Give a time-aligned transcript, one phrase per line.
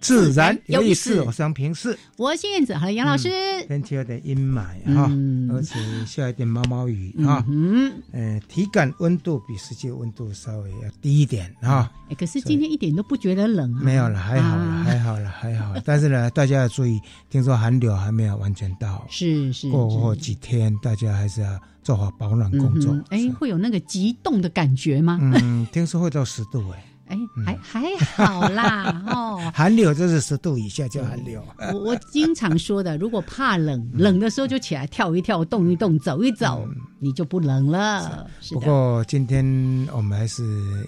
[0.00, 3.28] 自然有意思，我是杨平视，我是燕子，好了，杨老师。
[3.66, 5.10] 天气有点阴霾哈，
[5.52, 5.74] 而且
[6.06, 11.90] 下一点毛毛雨哈，嗯，呃，体感温度比实际温度稍微要低一点哈。
[12.08, 13.80] 哎，可是今天一点都不觉得冷啊。
[13.82, 15.74] 没有了，还好了，还好了，还好。
[15.84, 22.96] 但是呢，大家要注意，听说寒流还没有完全到，是是，过后几天大家还是要做好保暖工作。
[23.08, 25.18] 哎，会有那个极冻的感觉吗？
[25.20, 26.84] 嗯，听说会到十度哎。
[27.08, 31.42] 哎，还还好啦， 哦，寒流就是十度以下叫寒流。
[31.72, 38.28] 我我经常说的，如果怕冷，冷的时候就起来跳一跳，动一动，走一走，你就不冷了。
[38.50, 39.44] 不过今天
[39.92, 40.42] 我们还是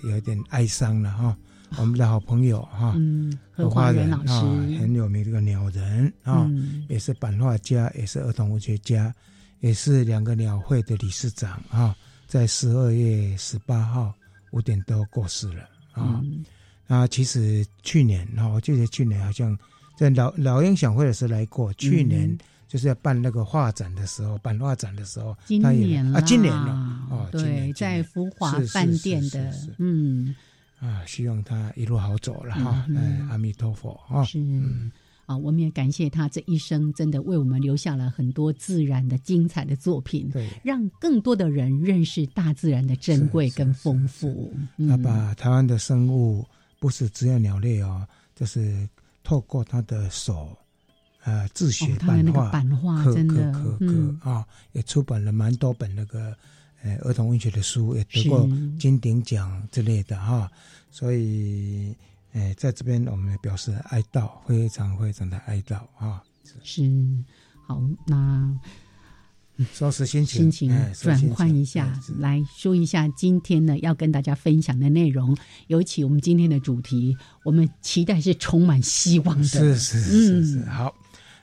[0.04, 1.36] 有一点哀伤了哈，
[1.78, 4.32] 我们的好朋友哈，嗯何花人老师。
[4.78, 6.46] 很有名这个鸟人啊，
[6.88, 9.14] 也是版画家，也是儿童文学家，
[9.60, 11.94] 也是两个鸟会的理事长啊，
[12.26, 14.12] 在十二月十八号
[14.50, 15.68] 五点多过世了。
[15.92, 16.22] 啊，
[16.86, 19.56] 啊，其实去年哈，我记得去年好像
[19.96, 21.72] 在老老鹰响会的时候来过。
[21.74, 22.36] 去年
[22.68, 26.72] 就是要办那个画展的时候，办画展的时候，今年啊，今年了
[27.10, 30.34] 哦，对，在福华饭店的，嗯，
[30.78, 34.38] 啊，希望他一路好走了哈，哎，阿弥陀佛啊，是。
[35.30, 44.52] 啊，我们也感谢他这一生，真的为我们留下了很多自然的精彩的作品，对，让更多的人认识大自然的珍贵跟丰富。
[44.88, 46.44] 他把台湾的生物
[46.80, 48.04] 不是只有鸟类哦，
[48.34, 48.88] 就是
[49.22, 50.58] 透过他的手，
[51.22, 56.36] 呃，自学版画，版画真的，可可啊，也出版了蛮多本那个
[56.82, 58.48] 呃儿童文学的书，也得过
[58.80, 60.50] 金鼎奖之类的哈，
[60.90, 61.94] 所以。
[62.32, 66.22] 哎，在这边我们表示哀悼，非常非常的哀悼啊！
[66.62, 66.82] 是，
[67.66, 68.56] 好，那
[69.72, 75.36] 收拾心情，心情转换一下，来说一下今天呢要跟大家分享的内容。
[75.66, 79.44] 尤其我们今天的主题，我们期待是充满希望的。
[79.44, 80.94] 是是是是，好。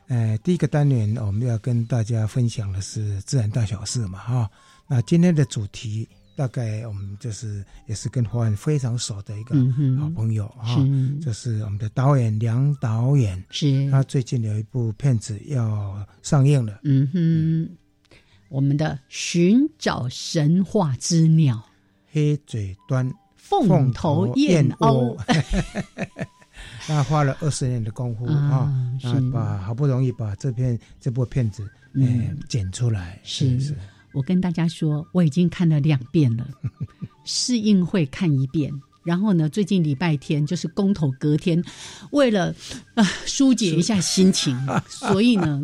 [0.07, 4.49] 呃，第一个单元我们要跟大家分享的是自然大小事嘛，哈。
[4.87, 6.07] 那今天的主题。
[6.37, 9.55] 大概我们就是也是跟华人非常熟的一个
[9.99, 10.77] 好朋友哈，
[11.19, 13.89] 就是我们的导演梁导演，是。
[13.89, 17.67] 他最近有一部片子要上映了，嗯哼，
[18.49, 21.55] 我们的《寻找神话之鸟》，
[22.11, 25.17] 黑嘴端凤头燕鸥，
[26.87, 28.71] 那 花了二十年的功夫啊，
[29.33, 32.37] 把好不容易把这片这部片子嗯。
[32.47, 33.75] 剪出来，是是。
[34.17, 36.47] 我跟大家说，我已经看了两遍了，
[37.23, 38.73] 试映会看一遍，
[39.03, 41.63] 然后呢，最近礼拜天就是公投隔天，
[42.09, 42.51] 为了
[42.95, 44.57] 啊疏解一下心情，
[44.89, 45.61] 所以呢，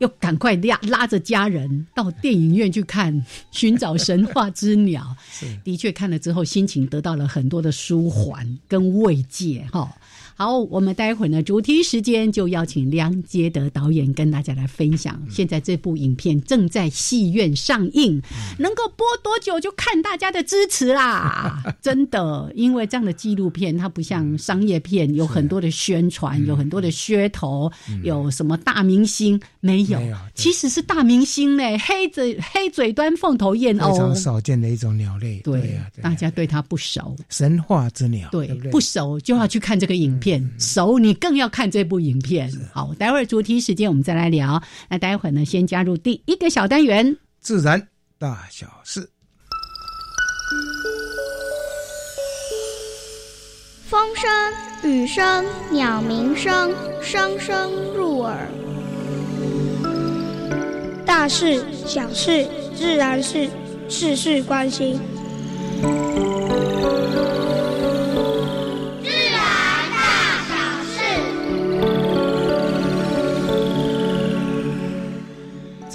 [0.00, 3.14] 又赶快拉拉着家人到电影院去看
[3.50, 5.16] 《寻找神话之鸟
[5.62, 9.90] 》。的确看了之后，心情得到了很多的舒缓跟慰藉，哈。
[10.38, 15.18] 好，我们待会儿呢，主题时间就邀请梁杰德导演跟大家来分享。
[15.30, 18.20] 现在这部影片正在戏院上映，
[18.58, 21.62] 能够播多久就看大家的支持啦！
[21.80, 29.98] 真的，因为这样的纪录片它不像商业片，有很多的宣传，有很多的噱头，有什么大明星没有？
[30.34, 35.40] 其实是大明星嘞，黑嘴黑嘴端凤头燕鸥，非常少见的一种鸟类。
[35.42, 38.28] 对呀，大家对它不熟，神话之鸟。
[38.30, 40.25] 对，不熟就要去看这个影片。
[40.26, 42.50] 片熟，你更要看这部影片。
[42.72, 44.60] 好，待会儿主题时间我们再来聊。
[44.88, 47.80] 那待会儿呢，先加入第一个小单元——自然
[48.18, 49.08] 大小事。
[53.88, 54.28] 风声、
[54.82, 58.48] 雨声、鸟鸣声，声声入耳。
[61.04, 63.48] 大事、小事、自然事，
[63.88, 64.98] 事事关心。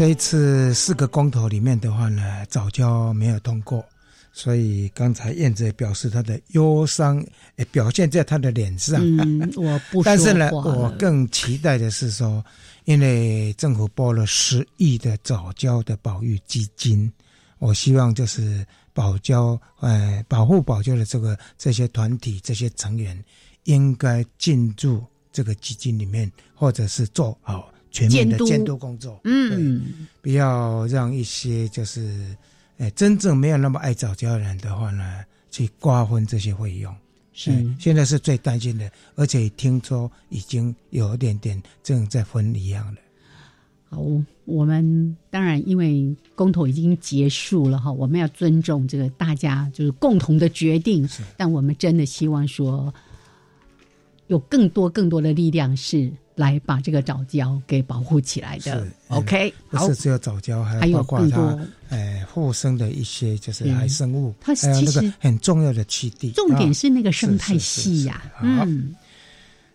[0.02, 3.86] 这一次四个公投里面的话呢，早教没有通过，
[4.34, 7.24] 所以刚才燕子表示他的忧伤，
[7.70, 9.00] 表现在他的脸上。
[9.00, 10.02] 嗯，我不。
[10.02, 12.44] 但是呢，我更期待的是说，
[12.86, 17.14] 因为政府拨了十亿的早教的保育基金，
[17.60, 23.24] 我希望就是保教，呃，保护保教的这个这些团体、这些成员，
[23.66, 27.71] 应该进入这个基金里面，或者是做好。
[27.92, 32.34] 全面的监督工作，嗯，不要让一些就是，
[32.78, 36.96] 哎，真正没有那么爱早教的人的话呢，去瓜分这些费用。
[37.34, 43.02] 是，现在是最担心的，而且听说已经有一点点正在分一样的。
[43.90, 44.02] 好，
[44.46, 51.06] 我们当然因为公投已经结束了哈，我们要尊重这个大家就是共同的决定。
[51.36, 52.94] 但我们真的希望说，
[54.28, 56.10] 有更多更多的力量是。
[56.42, 61.60] 来把这个藻礁给保护起来的，OK，不是只有藻礁，还有包括它，
[61.90, 66.32] 哎，附生的一些就是海生物，它其实很重要的栖地。
[66.32, 68.24] 重点是那个生态系呀。
[68.42, 68.96] 嗯，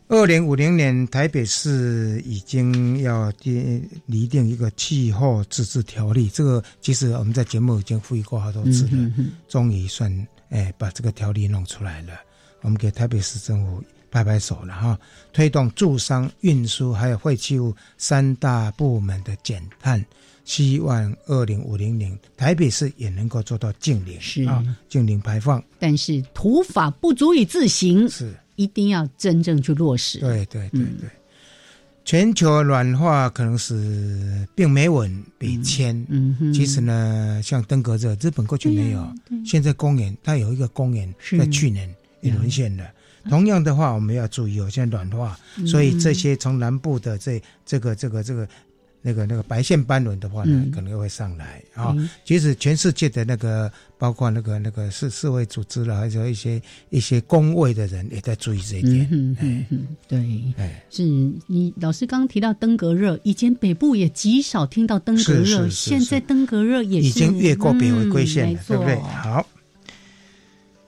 [0.08, 9.12] 二零五零年台北市已经要定拟定一个气候自治条例，这个其实我们在节目已经呼吁过好多次了，
[9.48, 10.10] 终于算
[10.48, 12.12] 哎把这个条例弄出来了，
[12.62, 13.80] 我们给台北市政府。
[14.16, 14.98] 拍拍手了哈！
[15.30, 20.02] 推动住商、运输还有废弃物三大部门的减碳，
[20.46, 25.62] 希望二零五零年台北市也能够做到净零，是啊，净零排放。
[25.78, 30.18] 但是土法不足以自行，是一定要真正去落实。
[30.18, 31.10] 对对对对，
[32.06, 35.94] 全球暖化可能是并没稳比迁。
[36.08, 39.12] 嗯哼，其实呢，像登革热，日本过去没有，
[39.44, 42.84] 现在公园它有一个公园在去年也沦陷了。
[43.28, 48.48] 同样的话，我们要注意，现在暖化，所以这些从南部的这这个这个这个
[49.02, 51.94] 那个那个白线斑纹的话呢，可能又会上来啊。
[52.24, 59.08] 其实全世界的那个，包括那个那个世世卫组织了，还有一些一些工位的人也在注意这一点。
[59.12, 60.18] 嗯嗯嗯，对，
[60.90, 61.04] 是
[61.46, 68.96] 你老师刚刚提到登革热，以前北部也极少听到登革热，现在登革热也已经越过北回归线了，对不对？
[68.96, 69.46] 好。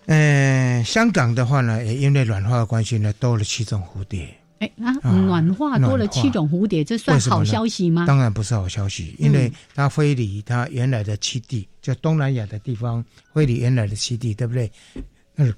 [0.09, 4.27] 呃，香港的话呢，也因为暖化的关系呢，多了七种蝴蝶。
[4.61, 8.07] 哎啊，暖化多了七种蝴蝶，这算好消息吗？
[8.07, 14.73] 当然不是好消息，因为它飞离它原来的栖地，就东南亚的地方，飞离原来的栖地，对不对？
[15.37, 15.53] 嗯，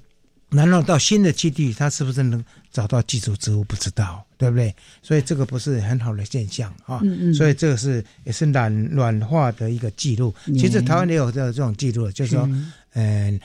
[0.49, 3.63] 然后到新的栖地，它是不是能找到寄主植物？
[3.63, 4.75] 不知道，对不对？
[5.01, 6.99] 所以这个不是很好的现象啊。
[7.03, 7.33] 嗯嗯。
[7.33, 10.35] 所以这个是也是暖暖化的一个记录。
[10.57, 12.49] 其实台湾也有这这种记录，就是说，
[12.95, 13.39] 嗯。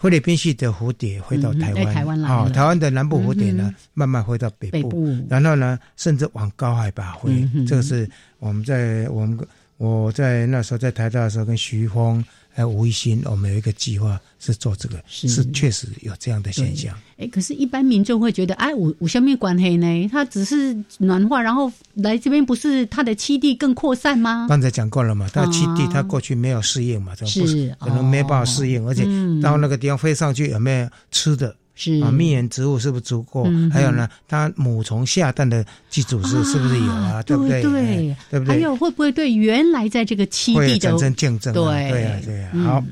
[0.00, 7.48] 菲律宾系的蝴蝶回到台湾，台湾来啊，台湾的南部蝴蝶呢，慢慢回到北部，然后呢，甚至往高海拔飞。
[7.66, 8.08] 这个是
[8.38, 9.38] 我们在我们
[9.76, 12.24] 我在那时候在台大的时候，跟徐峰。
[12.58, 16.92] 还有吴一新，我们有一个计划是做这个，是确实有这样的现象。
[17.16, 20.08] 哎，可是，一般民众会觉得，哎，我我下面管黑呢？
[20.10, 24.46] 它只是暖化，然后来这边，不是它的栖地更扩散吗？
[24.48, 29.04] 刚才讲过了嘛，它栖地它过去没有适应嘛，是可能没办法适应，而且
[29.40, 31.54] 到那个地方飞上去有没有吃的？
[31.80, 33.46] 是啊，蜜源植物是不是足够？
[33.70, 37.22] 还有呢，它母虫下蛋的寄主是是不是有啊？
[37.22, 37.62] 对不对？
[37.62, 38.56] 对对不对？
[38.56, 41.54] 还有会不会对原来在这个栖地产生竞争？
[41.54, 42.50] 对对啊对啊。
[42.64, 42.84] 好，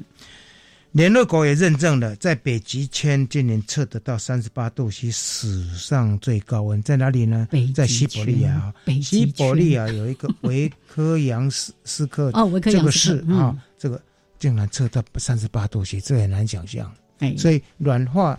[0.92, 7.48] 联合国也认证了，在北极圈今年测得到三十八度，是史上最高温，在哪里呢？
[7.74, 8.72] 在西伯利亚。
[9.02, 14.00] 西伯利亚有一个维科扬斯斯克哦，维科这个市啊，这个
[14.38, 16.88] 竟然测到三十八度，其这很难想象。
[17.18, 18.38] 哎，所以软化。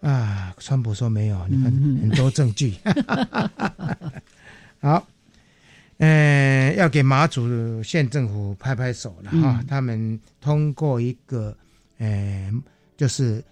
[0.00, 2.74] 啊，川普说没有，你看很多证据。
[4.80, 5.06] 好，
[5.98, 11.56] 呃，要给马祖县政府拍拍手了哈，他们通过一个，
[11.98, 12.52] 呃，
[12.96, 13.42] 就是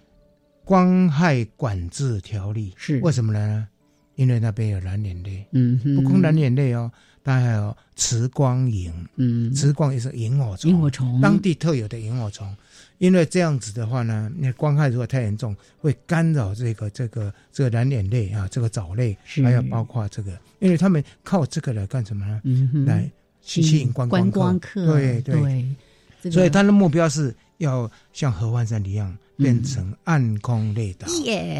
[0.63, 2.99] 光害管制条例，是。
[3.01, 3.67] 为什么呢？
[4.15, 6.89] 因为那边有蓝眼泪，嗯，不光蓝眼泪哦，
[7.23, 12.55] 它还有磁光萤，嗯，磁光也是萤火虫，萤火虫，当地特有的萤火虫。
[12.99, 22.41] 因为这样子的话呢，那光害如果太严重，会干扰这个这个这个蓝眼泪啊，这个藻类，还有包括这个，因为他们靠这个来干什么呢？
[22.85, 23.09] 来
[23.41, 29.15] 吸引观光客，对对，所以他的目标是要像合欢山一样。
[29.37, 31.07] 变成暗空雷达，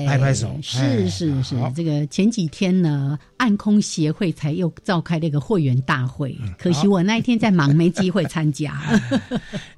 [0.05, 1.55] 拍拍手，是是是。
[1.75, 8.81] 这个前几天呢，暗空协会才又召开那个会员大会，可惜我那一天在忙，没机会参加。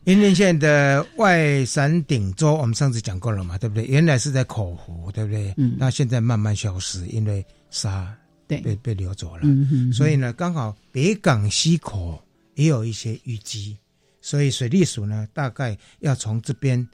[0.05, 3.85] 云林县的外山顶洲，我们上次讲过了嘛，对不对？
[3.85, 5.53] 原来是在口湖，对不对？
[5.57, 5.75] 嗯。
[5.77, 8.15] 那现在慢慢消失，因为沙
[8.47, 9.43] 对被被流走了。
[9.43, 12.19] 嗯所以呢，刚好北港溪口。
[12.55, 13.77] 也有一些淤积，
[14.19, 16.85] 所以水利署呢，大概要从这边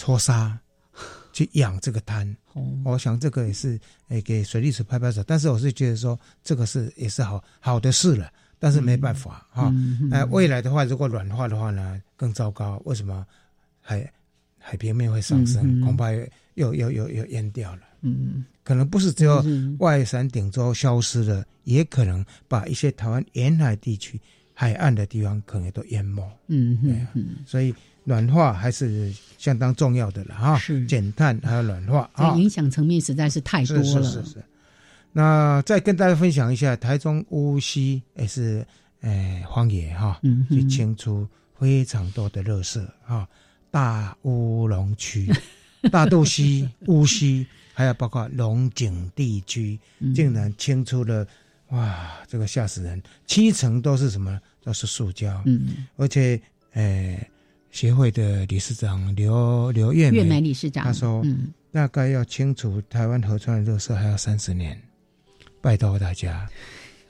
[0.00, 0.58] 搓沙
[1.30, 2.34] 去养这个滩。
[2.82, 3.78] 我想这个也是
[4.08, 9.70] 诶给水利署拍拍手，但是我是觉得说这个是也是好好的事了，但是没办法哈。
[10.10, 12.80] 哎，未来的话如果软化的话呢，更糟糕。
[12.86, 13.26] 为什么
[13.82, 14.10] 海
[14.58, 15.82] 海平面会上升？
[15.82, 16.10] 恐怕
[16.54, 17.82] 又又又又淹掉了。
[18.00, 19.44] 嗯，可能不是只有
[19.80, 24.18] 外山顶洲消失了，也可能把一些台湾沿海地区
[24.54, 26.26] 海岸的地方可能都淹没。
[26.46, 26.78] 嗯
[27.14, 27.74] 嗯，所以
[28.10, 30.58] 暖化还是相当重要的了哈。
[30.58, 33.84] 是减碳还有暖化啊，影响层面实在是太多了。
[33.84, 34.44] 是是是。
[35.12, 38.66] 那再跟大家分享一下，台中乌溪也是
[39.02, 41.24] 诶荒野哈，去清除
[41.56, 43.28] 非常多的垃圾哈，
[43.70, 45.32] 大乌龙区、
[45.92, 47.46] 大肚溪、乌溪。
[47.72, 49.78] 还有包括龙井地区，
[50.14, 51.26] 竟然清出了，
[51.68, 53.00] 哇，这个吓死人！
[53.26, 54.38] 七成都是什么？
[54.62, 55.42] 都是塑胶。
[55.46, 56.38] 嗯，而且，
[56.74, 57.26] 呃，
[57.70, 61.24] 协会的理事长刘刘月月梅理事长他说，
[61.72, 64.80] 大概要清除台湾河川的热色还要三十年。
[65.62, 66.48] 拜托大家，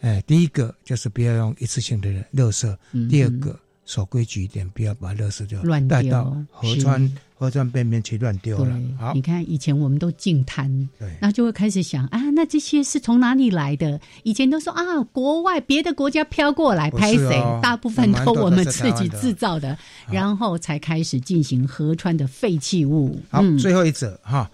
[0.01, 2.77] 哎，第一个就是不要用一次性的热色，
[3.09, 7.01] 第二个守规矩一点，不要把热色就带到河川。
[7.41, 8.79] 河川边边去乱丢了。
[8.99, 10.69] 好，你看以前我们都净滩，
[10.99, 13.99] 对，然后就会开始想啊，那这些是从哪里来的？
[14.25, 17.43] 以前都说啊，国外别的国家飘过来拍谁？
[17.63, 19.79] 大部分都我们自己制造的，
[20.13, 23.19] 然后才开始进行河川的废弃物。
[23.31, 24.51] 好，最后一则哈，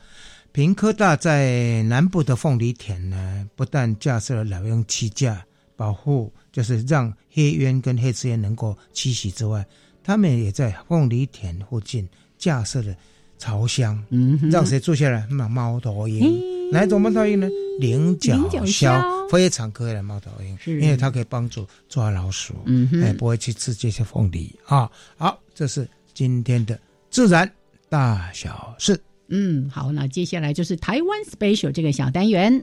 [0.52, 9.66] 平科大在南部的凤梨田呢，不但架设了老鹰栖架，保护就是让黑鸢跟黑翅鸢能够栖息之外，
[10.04, 12.08] 他们也在凤梨田附近。
[12.46, 12.94] 架设的
[13.38, 15.26] 巢箱，嗯，让谁住下来？
[15.28, 17.48] 那猫头鹰，哪一种猫头鹰呢？
[17.80, 24.88] 菱角鸮，非常可爱的猫头鹰，因为它可以帮助抓老鼠，嗯，哎，不会去吃这些凤梨啊。
[25.16, 26.78] 好，这是今天的
[27.10, 27.50] 自然
[27.88, 28.96] 大小事。
[29.26, 32.62] 嗯，好，那接下来就是台湾 special 这个小单元。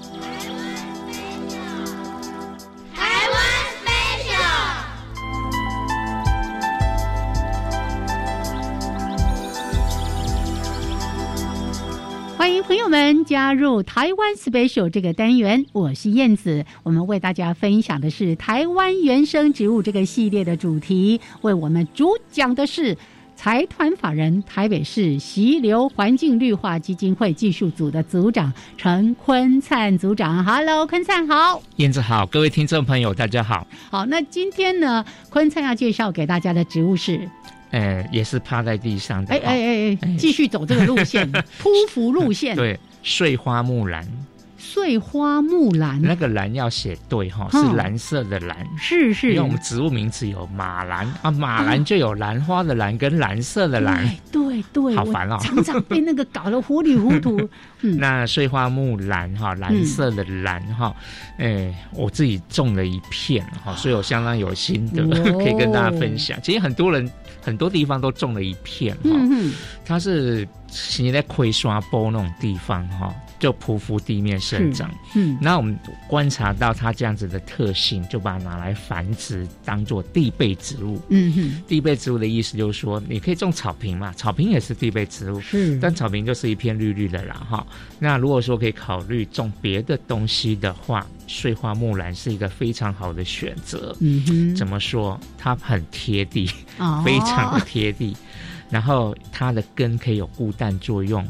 [12.41, 16.65] 欢迎朋友们加入台湾 special 这个单元，我是燕子。
[16.81, 21.21] 我们为大家分享的是台湾原生植物这个系列的主题。
[21.41, 22.97] 为我们主讲的是
[23.35, 30.43] 财团法人台北市溪流环境绿化基金会技术组的组长陈坤灿组长。
[30.43, 33.67] Hello，坤灿好，燕子好，各位听众朋友大家好。
[33.91, 37.29] 好，那今天呢，坤灿要介绍给大家的植物是。
[37.71, 39.33] 呃，也是趴在地上的。
[39.33, 42.55] 哎哎哎哎，继续走这个路线， 匍匐路线。
[42.55, 44.07] 对，碎花木兰。
[44.63, 48.55] 碎花木兰，那个兰要写对哈，是蓝色的蓝。
[48.77, 49.29] 是是。
[49.31, 54.07] 因为我们植物名词有马兰啊，马兰就有兰花的兰跟蓝色的蓝。
[54.31, 54.95] 对对。
[54.95, 57.49] 好烦哦，常常被那个搞得糊里糊涂。
[57.81, 60.95] 那碎花木兰哈，蓝色的蓝哈，
[61.37, 65.03] 哎，我自己种了一片哈，所以我相当有心得，
[65.39, 66.39] 可以跟大家分享。
[66.41, 67.11] 其实很多人。
[67.41, 69.11] 很多地方都种了一片哈，
[69.83, 70.47] 它是
[70.99, 74.89] 你在葵刷波那种地方哈，就匍匐地面生长。
[75.15, 81.01] 嗯，那我们观察到它这样子的特性，就把它拿来繁殖，当做地被植物。
[81.09, 85.41] 嗯哼，地被植物的意思就是说，你可以种草坪嘛，草坪也是地被植物。
[85.51, 87.65] 嗯，但草坪就是一片绿绿的啦哈。
[87.99, 93.95] 那如果说可以考虑种别的东西的话，碎花木兰是一个非常好的选择。
[94.01, 95.17] 嗯哼，怎么说？
[95.37, 96.51] 它很贴地，
[97.05, 98.15] 非常的贴地，
[98.69, 101.25] 然后它的根可以有固氮作用。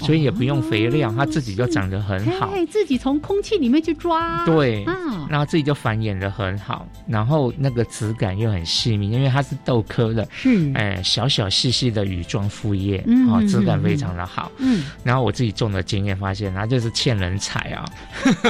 [0.00, 2.52] 所以也不用肥料，它自己就长得很好。
[2.70, 4.44] 自己从空气里面去抓。
[4.44, 4.84] 对，
[5.28, 14.50] 然后自己就繁衍的很好，然后那个质感又很细腻，因为它是豆科的，是哎小小细细的羽状复叶，哦，质感非常的好。
[14.58, 17.84] 嗯，然后我自己种的经验发现，它就是欠人采啊。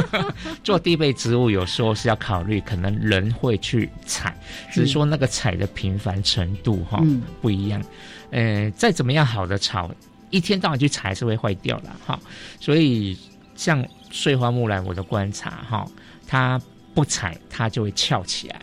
[0.63, 4.35] 做地被植物有时候是要考虑，可能人会去采，
[4.73, 7.03] 只是说那个采的频繁程度哈
[7.41, 7.83] 不一样。
[8.31, 9.91] 呃，再怎么样好的草。
[10.31, 12.19] 一天到晚去踩是会坏掉的哈，
[12.61, 13.19] 所以
[13.55, 15.87] 像碎花木兰，我的观察哈，
[16.27, 16.61] 它
[16.95, 18.63] 不踩它就会翘起来。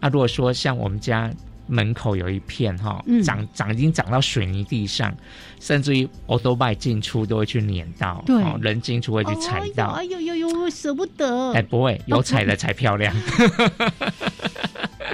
[0.00, 1.32] 那如果说像我们家
[1.68, 5.12] 门口有一片哈嗯，长长已经长到水泥地上，
[5.58, 9.88] 甚至于 o b i 进出都会去碾到，对哦人进出会去踩到。
[9.88, 11.52] 哎呦哎呦呦，舍不得。
[11.52, 13.12] 哎，不会，有踩的 才漂亮，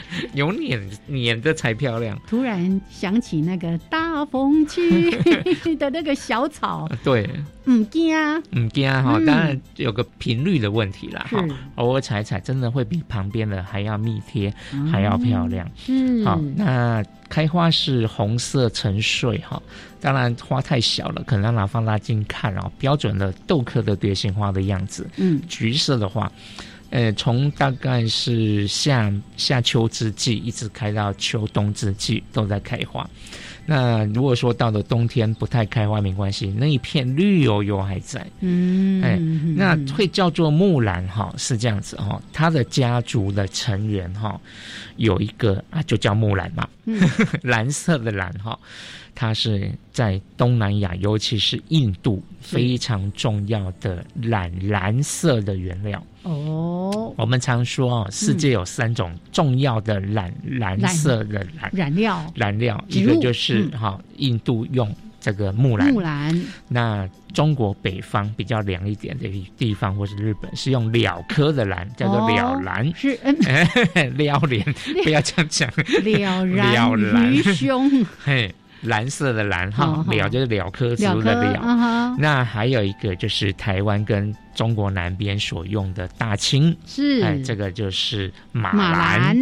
[0.34, 2.18] 有碾碾的才漂亮。
[2.26, 5.10] 突然想起那个大风区
[5.76, 7.28] 的那个小草，对，
[7.66, 9.26] 唔惊啊，唔惊哈，嗯。
[9.26, 11.44] 当然有个频率的问题啦哈，
[11.76, 14.52] 偶尔踩一踩，真的会比旁边的还要密贴，
[14.90, 15.68] 还要漂亮。
[15.76, 16.24] 是。
[16.24, 19.62] 好，那开花是红色沉睡哈，
[20.00, 22.70] 当然花太小了，可能要拿放大镜看哦。
[22.78, 25.40] 标准的豆科的蝶形花的样子，嗯。
[25.48, 26.30] 橘色的话，
[26.92, 33.08] 呃，从大概是夏夏秋之际一直开到秋冬之际都在开花。
[33.64, 38.26] 那如果说到了冬天不太开花没关系，那一片绿油油还在。
[38.40, 44.38] 嗯，哎嗯那会叫做木兰哈，是这样子哈，它的家族的成员哈
[44.96, 47.00] 有一个啊，就叫木兰嘛，嗯
[47.42, 48.58] 蓝色的蓝哈，
[49.14, 56.04] 它是在东南亚，尤其是印度非常重要的蓝蓝色的原料。
[56.22, 61.70] 哦，我们常说哦，世界有三种重要的染蓝色的染。
[61.72, 62.24] 染料。
[62.34, 63.78] 染料，一个就是嗯。
[63.78, 65.92] 哈，印度用这个木兰。
[65.92, 66.42] 木，兰。
[66.68, 72.92] 那中国北方比较凉一点的地方，或是日本，是用蓼科的兰，叫做蓼兰。
[72.94, 73.36] 是嗯。
[74.16, 74.64] 撩脸，
[75.02, 75.68] 不要这样讲。
[75.70, 82.16] 了了然然于 胸，嘿，蓝色的蓝哈哦，蓼就是蓼科植物的蓼。
[82.18, 87.22] 那还有一个就是台湾跟中国南边所用的大青，是。
[87.22, 89.36] 哎，这个就是马马兰。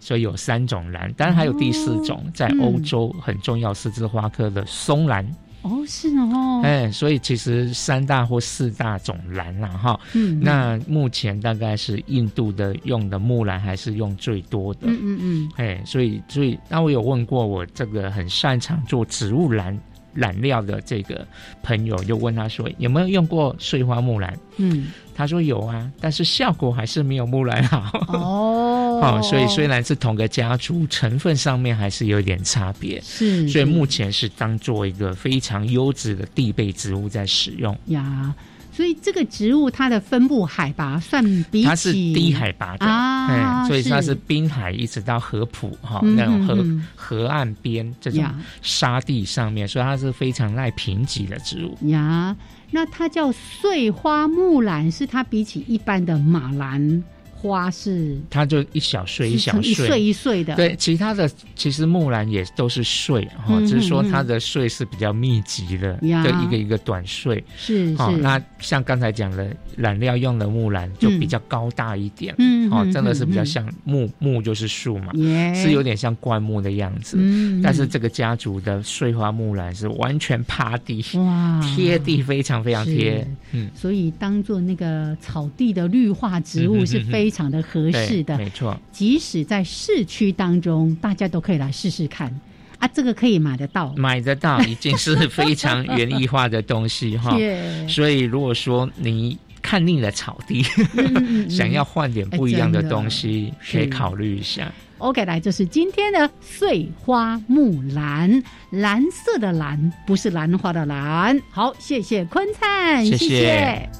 [0.00, 5.26] 所以有三种兰，当然还有第四种，在嗯欧洲很重要四枝花科的松兰。
[5.62, 9.98] 哦，是哦，哎，所以其实三大或四大种兰啦，哈。
[10.12, 19.74] 嗯，那目前大概是印度的用的木兰还是用最多的，嗯嗯嗯，哎，所以所以那我有问过我这个很擅长做植物染
[20.14, 21.26] 染料的这个
[21.62, 24.38] 朋友，就问他说有没有用过碎花木兰？
[24.56, 28.06] 嗯，他说有啊，但是效果还是没有木兰好。
[28.08, 33.00] 哦， 哦，所以虽然是同个家族，成分上面还是有点差别。
[33.02, 37.76] 是，所以目前是当做一个非常优质的地被植物在使用。
[37.86, 38.32] 呀，
[38.72, 44.14] 所以这个植物它的分布海拔算比起它是低海拔的，啊哎，所以它是是。
[44.26, 46.64] 滨海一直到河浦哈、嗯那种河、
[46.96, 48.24] 河岸边这种
[48.62, 51.76] 沙地上面，所以它是非常耐贫瘠的植物。
[51.88, 52.34] 呀，
[52.70, 57.04] 那它叫碎花木兰，是它比起一般的马兰
[57.48, 66.24] 花是它就一小穗一小是成一穗，穗一穗的，对，其他的其实木兰也都是穗哈、嗯只是说它的穗是比较密集的，呀。
[66.24, 67.42] 就一个一个短穗。
[67.46, 75.12] 好、是哦，那像刚才讲的染料用的木兰就比较高大一点，哦，嗯哦真的是比较嗯像木木就是树嘛，
[75.54, 77.16] 是有点像灌木的样子。
[77.20, 81.60] 嗯，但是这个家族的碎花木兰是完全趴地，哇。
[81.74, 88.38] 贴地非常非常贴，嗯，所以当做那个草地的绿化植物是非常的合适的。
[88.38, 88.74] 没错。
[88.92, 92.32] 即使在市区当中，大家都可以来试试看
[92.78, 93.92] 啊，这个可以买得到。
[93.96, 100.64] 买得到已经是非常园艺化的东西哈，耶 所以如果说你看腻了草地，
[100.96, 104.72] 嗯嗯嗯 想要换点不一样的东西，可以考虑一下。
[104.98, 111.38] OK，来，这是今天的碎花木兰，蓝色的蓝，不是兰花的兰。
[111.50, 113.90] 好，谢谢坤灿，谢谢谢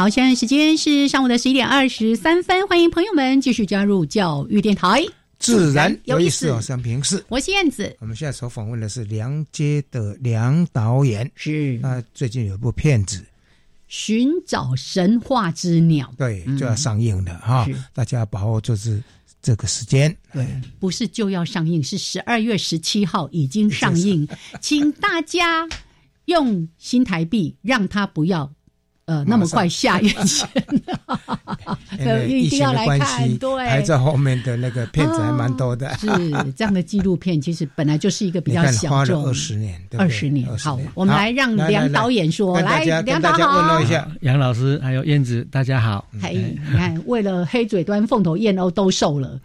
[0.00, 5.04] 好，现在时间是上午的十一点二十三分，欢迎朋友们继续加入教育电台，
[5.38, 7.22] 自然有意思思哦，三平是。
[7.28, 11.78] 我是燕子，我们现在所访问的是梁街的梁导演，是。
[11.82, 13.22] 那最近有一部片子，
[13.88, 16.10] 寻找神话之鸟。
[16.16, 16.56] 对，嗯。
[16.56, 17.66] 就要上映了哈。
[17.66, 19.02] 是，大家把握就是
[19.42, 20.10] 这个时间。
[20.32, 20.46] 对，
[20.78, 24.26] 不是就要上映，是十二月十七号已经上映，
[24.62, 25.68] 请大家
[26.24, 28.50] 用新台币让它不要。
[29.10, 30.48] 呃，那么快下院线，
[31.98, 33.28] 因为疫一定要来看。
[33.56, 35.92] 排在后面的那个片子还蛮多的。
[35.98, 36.06] 是
[36.56, 39.24] 这样的纪录片，其实本来就是一个比较小众。
[39.24, 44.08] 了二十年，二十年，20好，我们来让梁导演说，来，梁导好问候一下。
[44.20, 46.06] 杨老师还有燕子，大家好。
[46.22, 49.40] 嘿，你看，为了黑嘴端凤头燕鸥都瘦了，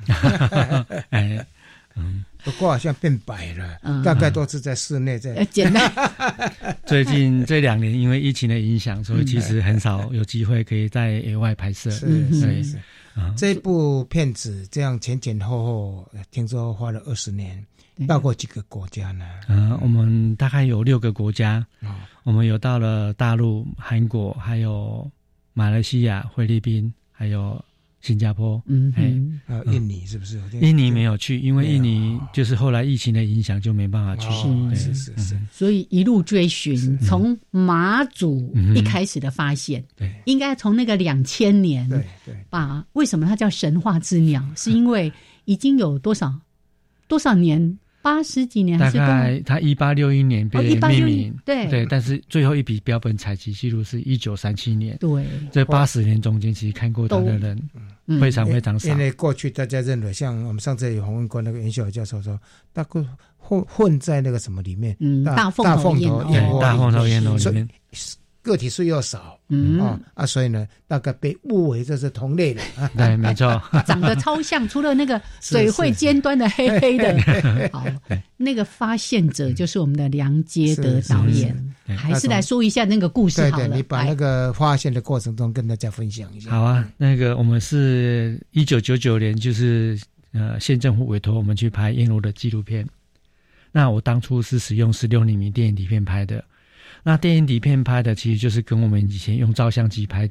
[1.09, 1.43] 哎，
[1.95, 5.43] 嗯，不过好像变白了，大概都是在室内在。
[5.45, 5.91] 简单。
[6.85, 11.89] 最近这两年因为疫情的影响，所以其实很少有机会可以在野外拍摄。
[11.89, 12.77] 是是是。
[13.35, 17.65] 这部片子这样前前后后，听说花了二十年，
[18.07, 19.25] 到过几个国家呢？
[19.47, 21.65] 嗯，我们大概有六个国家。
[22.23, 25.09] 我们有到了大陆、韩国，还有
[25.53, 27.63] 马来西亚、菲律宾，还有。
[28.05, 28.93] 新加坡，嗯，
[29.47, 30.39] 还有印尼是不是？
[30.61, 34.29] 印尼没有去，因为印尼就是后来疫情的影响就没办法去。
[34.75, 45.11] 是是是，所以一路追寻，从马祖一开始的发现，对，应该从那个两千年，对对，把为什么它叫神话之鸟， 是因为
[45.45, 46.31] 已经有多少
[47.07, 47.79] 多少年。
[48.05, 51.67] 八十几年，大概他一八六一年被命名，对。
[51.71, 57.59] 对，但是最后一笔标本采集记录是一九三七年，对，这八十年中间其实看过他的人
[58.19, 58.89] 非常非常少。
[58.89, 62.39] 因为过去大家认为，像我们上次有访问过那个袁秀教授说，
[62.71, 63.03] 大概
[63.37, 66.11] 混混在那个什么里面，嗯，大凤头燕
[66.49, 67.67] 窝，大凤头烟头里面。
[68.45, 72.61] 个体数又少，嗯啊啊，所以呢，大概被误为这是同类的。
[72.95, 77.69] 对，没错， 长得超像，除了那个 嘴会尖端的黑黑的。
[77.73, 77.83] 好，
[78.37, 83.67] 那个发现者就是我们的梁杰德导演，还是来说一下那个故事好了。
[83.69, 86.51] 你把那个发现的过程中跟大家分享一下。
[86.51, 89.99] 好啊，那个我们是一九九九年，就是
[90.33, 92.87] 呃县政府委托我们去拍燕鸥的纪录片。
[93.71, 96.43] 那我当初是使用十六厘米电影底片拍的。
[97.07, 100.27] 那电影底片拍的其实就是跟我们以前用照相机拍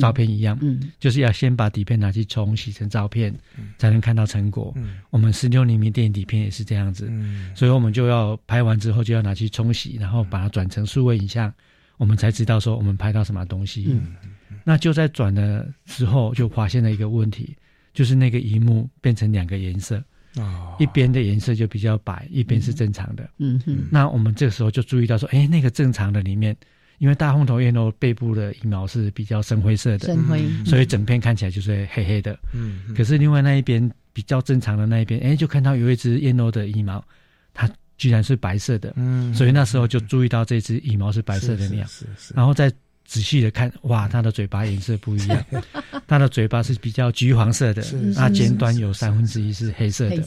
[0.00, 3.30] 照片一样，嗯，就是要先把底片拿去冲洗成照片，
[3.76, 4.72] 才能看到成果。
[4.76, 11.52] 嗯，我们十六厘米电影底片也是这样子，嗯，所以我们就要拍完之后就要拿去冲洗，然后把它转成数位影像，
[11.98, 13.86] 我们才知道说我们拍到什么东西。
[13.90, 14.16] 嗯，
[14.64, 17.54] 那就在转的时候就发现了一个问题，
[17.92, 20.02] 就是那个荧幕变成两个颜色。
[20.36, 23.28] 哦，一边的颜色就比较白，一边是正常的。
[23.38, 26.56] 嗯哼，那我们这个时候就注意到说，哎，那个正常的里面，
[26.98, 32.38] 因为大红头燕鸥背部的羽毛是比较深灰色的，深灰，所以整片看起来就是黑黑的。
[32.52, 37.04] 嗯，可是另外那一边比较正常的那一边，哎，就看到有一只燕鸥的羽毛，
[37.52, 38.92] 它居然是白色的。
[38.96, 42.72] 嗯，所以那时候就注意到这只羽毛是白色的鸟，是是，然后再。
[43.04, 45.44] 仔细的看，哇，它的嘴巴颜色不一样，
[46.06, 47.84] 它的嘴巴是比较橘黄色的，
[48.16, 50.22] 那尖端有三分之一是黑色的，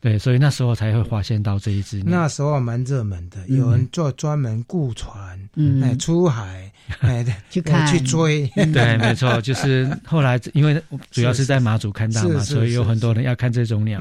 [0.00, 2.02] 对，所以那时候才会发现到这一只。
[2.04, 5.38] 那时候蛮热门的，有人做专门雇船，
[5.82, 7.86] 哎，出海， 哎，去看。
[7.90, 10.80] 去追， 对，没错，就是后来因为
[11.10, 14.00] 主要是在马祖看到嘛，所以有很多人要看这种鸟。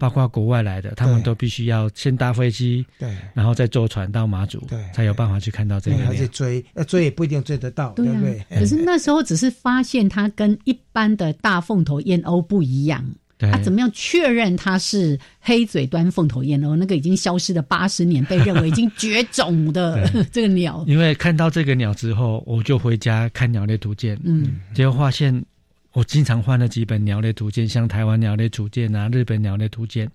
[0.00, 5.98] 包括国外来的，他们都必须要先搭飞机，对，然后再坐船到马祖，对，才有办法去看到这个。
[5.98, 8.42] 还是追，要追也不一定追得到，对不对？
[8.58, 13.04] 可是那时候只是发现它跟一般的大凤头燕鸥不一样，
[13.38, 16.74] 它怎么样确认它是黑嘴端凤头燕鸥？
[16.74, 20.82] 那个已经消失了八十年，被认为已经 绝种的 这个鸟。
[20.86, 25.44] 因为看到这个鸟之后，我就回家看鸟类图鉴，嗯，结果发现。
[25.92, 30.08] 我经常换了几本鸟类图鉴，像台湾鸟类图鉴啊、日本鸟类图鉴，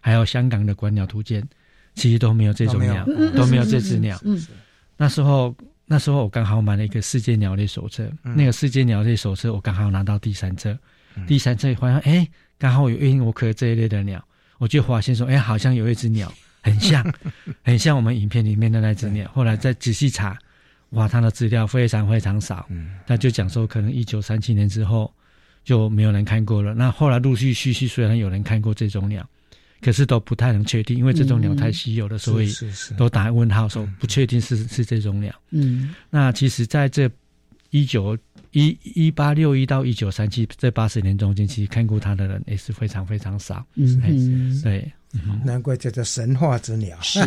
[0.00, 1.46] 还有香港的观鸟图鉴，
[1.94, 3.04] 其实都没有这种鸟，
[3.36, 4.18] 都没有这只鸟。
[4.96, 10.76] 那时候，那时候我刚好买了一个世界鸟类手册，那个世界鸟类手册我刚好拿到第三册，
[11.26, 12.26] 第三册发现哎，
[12.58, 14.24] 刚好有鹦鹉科这一类的鸟，
[14.56, 17.04] 我就发现说，哎，好像有一只鸟很像，
[17.62, 19.30] 很像我们影片里面的那只鸟。
[19.34, 20.38] 后来再仔细查，
[20.90, 22.66] 哇，它的资料非常非常少，
[23.06, 25.12] 他就讲说，可能一九三七年之后。
[25.68, 26.72] 就没有人看过了。
[26.72, 29.28] 那后来陆续续续，虽然有人看过这种鸟，
[29.82, 32.50] 可是都不太能确定，因为这种鸟太稀有了，所以
[32.96, 35.30] 都打问号，说不确定是是这种鸟。
[35.50, 37.10] 嗯，那其实在这
[37.68, 38.16] 一九
[38.52, 43.62] 一一八六一到一九三七这八十年中间，其实看过它的人也是非常非常少。
[43.74, 44.90] 嗯，对。
[45.44, 46.96] 难怪叫做神话之鸟。
[47.00, 47.20] 是，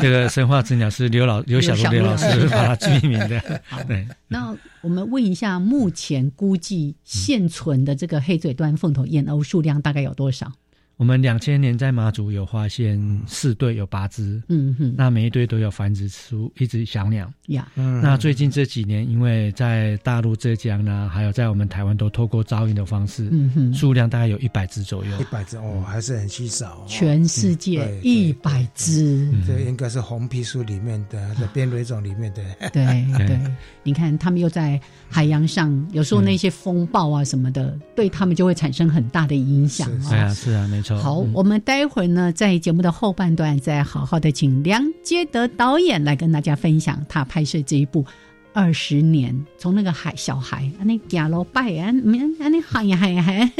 [0.00, 3.40] 这个神话之鸟是刘老刘小璐刘老师把它命名的。
[3.88, 4.06] 对。
[4.28, 10.52] 那我们问一下，目前估计现存的这个黑嘴端凤头燕鸥数量大概有多少？
[10.98, 17.68] 我们两千年在马祖有发现四对有八只，嗯哼，那每一对都有繁殖出一只小鸟呀。
[17.76, 25.20] 嗯那最近这几年，因为在大陆浙江呢，还有在我们台湾都透过招引的方式，嗯哼，数量大概有一百只左右。
[25.20, 26.84] 一百只哦，还是很稀少。
[26.88, 32.42] 全世界一百只，这应该是红皮书里面的、边蕊种里面的。
[32.74, 32.84] 对
[33.24, 33.38] 对，
[33.84, 39.88] 你看他们又在海洋上，有时候那些风暴啊什么的，对他们就会产生很大的影响。
[40.02, 40.87] 是啊，是啊，没错。
[40.96, 48.04] 好，我们待会儿呢，在节目的后半段，再好好的请梁杰德导演来跟大家分享他拍摄这一部
[48.52, 53.52] 二十年，从那个孩小孩啊，那走路拜啊，没啊那喊呀喊呀喊，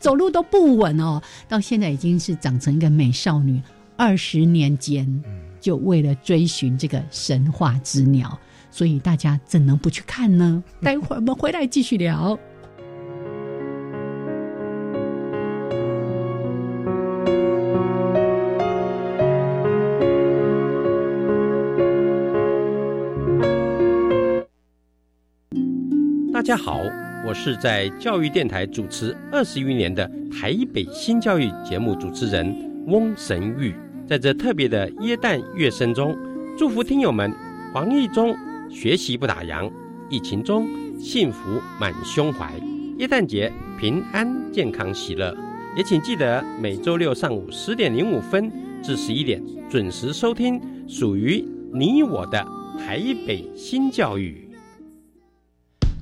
[0.00, 3.60] 走路都不稳哦，到现在已经是长成一个美少女。
[3.96, 5.22] 二十年间，
[5.60, 8.36] 就为了追寻这个神话之鸟，
[8.70, 10.62] 所以大家怎能不去看呢？
[10.80, 12.36] 待会儿我们回来继续聊。
[26.52, 26.82] 大家好，
[27.26, 32.54] 我是在教育电台主持二十余年的台北新教育节目主持人
[32.88, 33.74] 翁神玉。
[34.06, 36.14] 在这特别的耶诞乐声中，
[36.58, 37.32] 祝福听友们
[37.72, 38.36] 防疫中
[38.68, 39.72] 学习不打烊，
[40.10, 40.68] 疫情中
[41.00, 42.52] 幸福满胸怀，
[42.98, 45.34] 耶诞节平安健康喜乐。
[45.74, 52.46] 也请记得每周六上午十点零五分至十一点准时收听属于你我的
[52.78, 54.41] 台北新教育。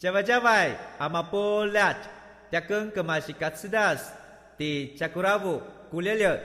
[0.00, 1.94] 加外加外，阿玛波拉，
[2.50, 4.10] 扎根格玛西卡斯达斯，
[4.56, 5.60] 的加古拉布
[5.90, 6.40] 古列列。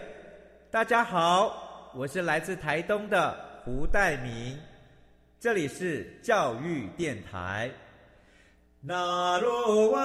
[0.69, 4.59] 大家好，我是来自台东的胡代明，
[5.39, 7.71] 这里是教育电台。
[8.81, 10.01] 那罗哇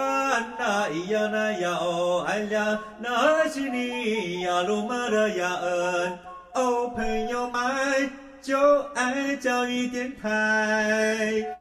[0.57, 6.19] 那咿呀那呀哦哎呀，那是你呀鲁玛的呀恩
[6.55, 11.60] 哦，朋友们就爱教育电台。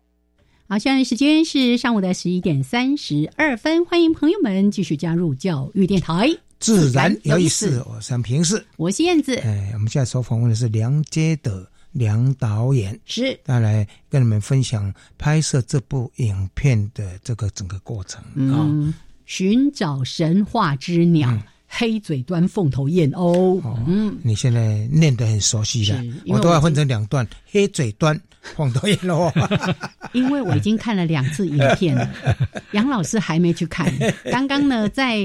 [0.72, 6.30] 好，现在时间是上午的十一点三十二分，欢迎朋友们继续加入教育电台，
[6.60, 7.84] 自然有意思。
[7.90, 9.36] 我是平视，我是燕子。
[9.38, 18.22] 哎，我们现在所访问的是梁杰的梁导演，是他来跟你们分享拍摄这部影片的这个整个过程
[18.54, 18.94] 啊，
[19.26, 21.36] 寻找神话之鸟。
[21.72, 29.32] 黑嘴端凤头燕鸥，嗯，你现在念得很熟悉了，我都要分成两段，黑嘴端凤头燕鸥。
[30.14, 32.12] 因为我已经看了两次影片了，
[32.74, 33.94] 杨老师还没去看。
[34.32, 35.24] 刚刚呢，在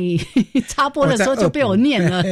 [0.69, 2.23] 插播的时候就被我念了。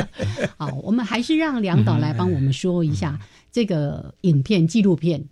[0.56, 3.20] 好，我们还是让梁导来帮我们说一下
[3.52, 5.22] 这个影片纪录片，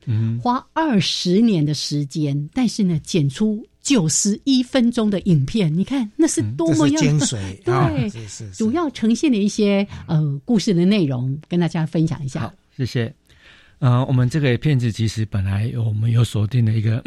[0.42, 3.66] 花二十年的时间，但是呢，剪出。
[3.86, 8.10] 九十一分钟的影片，你看那是多么样精髓， 对，
[8.52, 12.40] 主要呈现的一些呃故事的内容，跟大家分享一下。
[12.40, 13.14] 好，谢谢。
[13.78, 17.00] 呃，我们这个片子其实本来我们有锁定的一个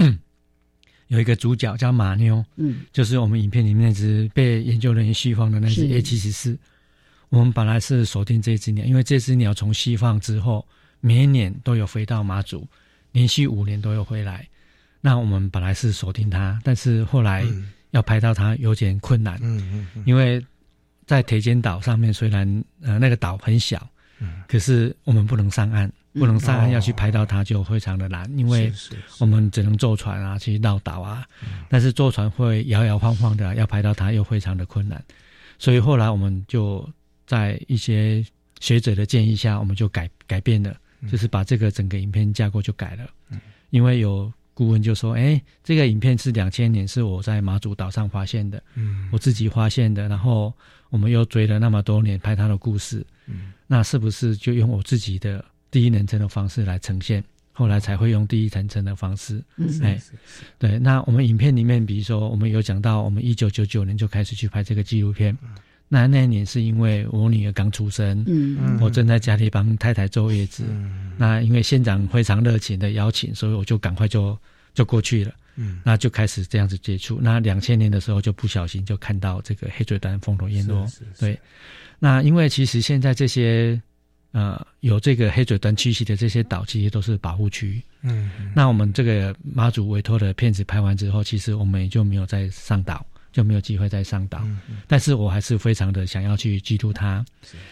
[1.10, 6.58] 有一个主角叫马妞，嗯，就是我们影片里面那只被研究人员释放的那只 A 七十四。
[7.28, 10.66] 我们本来是锁定这只鸟，因为这只鸟从西放之后，
[11.02, 12.66] 每一年都有飞到马祖，
[13.12, 14.48] 连续五年都有回来。
[15.02, 17.46] 那我们本来是锁定它，但是后来
[17.92, 20.46] 要拍到它有点困难，嗯嗯，因为
[21.06, 28.72] 在铁尖岛上面，虽然呃那个岛很小，嗯，可是我们不能上岸，不能上岸要去拍到它就非常的难，因为
[29.20, 31.26] 我们只能坐船啊去绕岛啊，
[31.70, 35.02] 但是坐船会摇摇晃晃的，要拍到它又非常的困难，
[35.58, 36.88] 所以后来我们就
[37.26, 38.24] 在一些
[38.60, 40.76] 学者的建议下，我们就改改变了，
[41.10, 44.32] 就是把这个整个影片架构就改了，嗯，因为有。
[44.60, 50.10] 顾问就说：“哎，这个影片是两千年，是我在马祖岛上发现的，嗯，我自己发现的。
[50.10, 50.54] 然后
[50.90, 57.24] 我们又追了那么多年拍他的故事，嗯，那是不是就用我自己的第一人称的方式来呈现？
[57.54, 59.42] 后来才会用第一人称的方式，
[59.82, 59.98] 哎，
[60.58, 60.78] 对。
[60.78, 65.38] 那我们影片里面，比如说我们有讲到，我们一九九九年就开始去拍这个纪录片。
[65.90, 70.64] 那那一年是因为我女儿刚出生，嗯，我正在家里帮太太坐月子。
[70.70, 74.38] 嗯那因为县长非常热情的邀请，所以我就赶快就。”
[74.76, 77.20] 就过去了，嗯，那就开始这样子接触。
[77.20, 80.88] 那两千年的时候就不小心就看到这个黑嘴端凤头燕鸥，
[81.20, 81.38] 对。
[81.98, 83.82] 那因为其实现在这些
[84.32, 87.82] 呃有这个黑嘴端栖息的这些岛，其实都是保护区。
[88.04, 93.06] 嗯，那我们这个妈祖委托的片子拍完之后，其实我们也就没有再上岛。
[93.32, 94.42] 就没有机会再上岛，
[94.88, 97.24] 但是我还是非常的想要去记录它。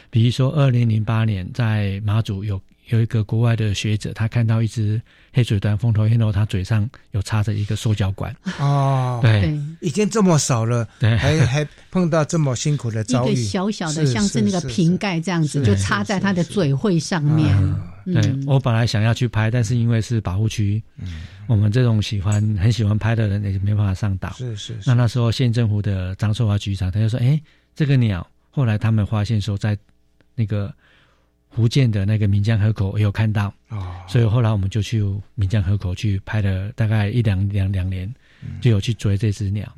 [0.10, 5.02] 比如说，二零零八年在马祖有有一个国外的学者，他看到一只
[5.34, 8.34] 黑嘴端凤头燕鸥，它嘴上有插着一个塑胶管。
[8.60, 17.56] 哦，对，已经这么少了，对，还 还碰到这么辛苦的遭遇，一个小小的像是那个瓶盖这样子，就插在它的嘴喙上面。
[18.14, 24.30] 对我本来想要去拍，但是因为是保护区，嗯我们这种喜欢很喜欢拍的人也没办法上岛。
[24.32, 24.78] 是是。
[24.86, 27.42] 那那时候县政府的张寿华局长他就说：“哎，
[27.76, 29.78] 这个鸟，后来他们发现说在
[30.36, 30.74] 那个
[31.50, 35.04] 福建的那个闽江河口也有看到，哦，所以后来我们就去
[35.36, 38.14] 闽江河口去拍了大概一两两两年，
[38.62, 39.72] 就有去追这只鸟。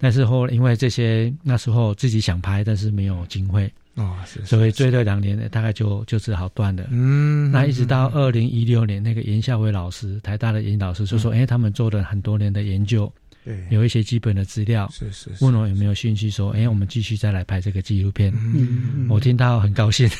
[0.00, 6.86] 但是后因为这些那时候自己想拍，但是没有经费。”哦，是，所以追了两年，大概就就只好断了。
[6.90, 13.12] 嗯，那一直到二零一六年，那个严孝伟老师，台大的严老师就说：“哎，他们做了很多年的研究，
[13.44, 18.32] 对，有一些基本的资料，是是，问我有没有兴趣，说：哎，我们继续再来拍这个纪录片。
[18.36, 20.08] 嗯，我听到很高兴，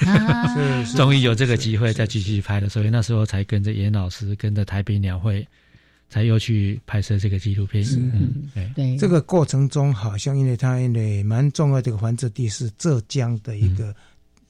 [0.85, 5.47] 是， 终于有这个机会再继续拍了，所以那时候才跟着严老师，跟着台北鸟会。
[6.11, 7.85] 才又去拍摄这个纪录片。
[7.97, 13.95] 嗯，对，这个过程中好像因为它因为蛮重要，的一个繁殖地是浙江的一个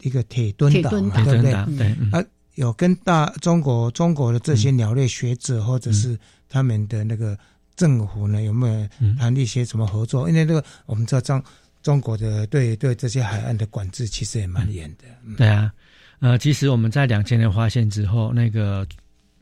[0.03, 1.77] 一个铁墩岛，对不对？
[1.77, 6.17] 对，啊，有跟大中国中国的这些鸟类学者或者是
[6.49, 7.37] 他们的那个
[7.75, 10.29] 政府呢，有没有谈一些什么合作？
[10.29, 11.43] 因为这个我们知道中
[11.83, 15.05] 中国的对对这些海岸的管制其实也蛮严的。
[15.37, 15.73] 对啊，
[16.21, 18.87] 呃，其实我们在两千年发现之后，那个。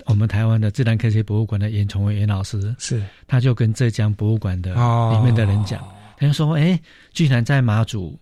[0.06, 5.84] 我们台湾的自然科学博物馆的严崇伟严老师是，他就跟浙江博物馆的里面的人讲，
[6.16, 6.80] 他就说：“哎，
[7.12, 8.16] 居然在马祖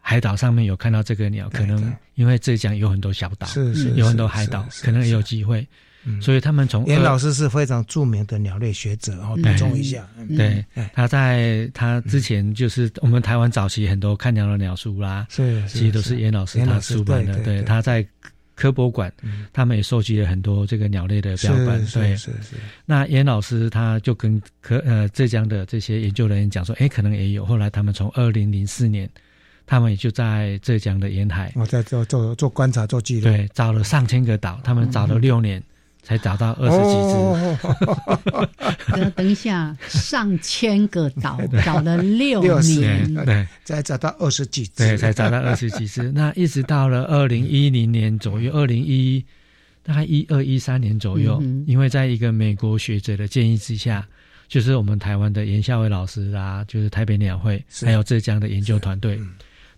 [0.00, 5.66] 海岛上面有看到这个鸟，可能因为浙江有很多小岛，是是，有很多海岛，可能也有机会。
[6.22, 18.06] 所以他们从严老师是非常著名的鸟类学者，然后补充一下，对，他在他之前就是我们台湾早期很多看鸟的鸟书啦，是，其实都是严老师他出版的，对，他在。
[18.56, 19.12] 科博馆，
[19.52, 21.78] 他们也收集了很多这个鸟类的标本。
[21.92, 22.56] 对，是是。
[22.84, 27.44] 那严老师他就跟科呃浙江的这些研究人员讲说，哎，可能也有。
[27.46, 29.08] 后来他们从二零零四年，
[29.66, 35.62] 他们也就在浙江的沿海，我在做做做观察做记录，对，找了上千个岛，他们找了六年。
[36.06, 46.04] 才找到二十几只，等等一下，上千个岛 找了六年，对，才找到二十几只，对，才找到二十几只。
[46.14, 49.24] 那一直到了二零一零年左右，二零一
[49.82, 54.06] 大概一二一三年左右，因为在一个美国学者的建议之下，
[54.46, 59.20] 就是我们台湾的严孝伟老师啊，就是台北鸟会，还有浙江的研究团队。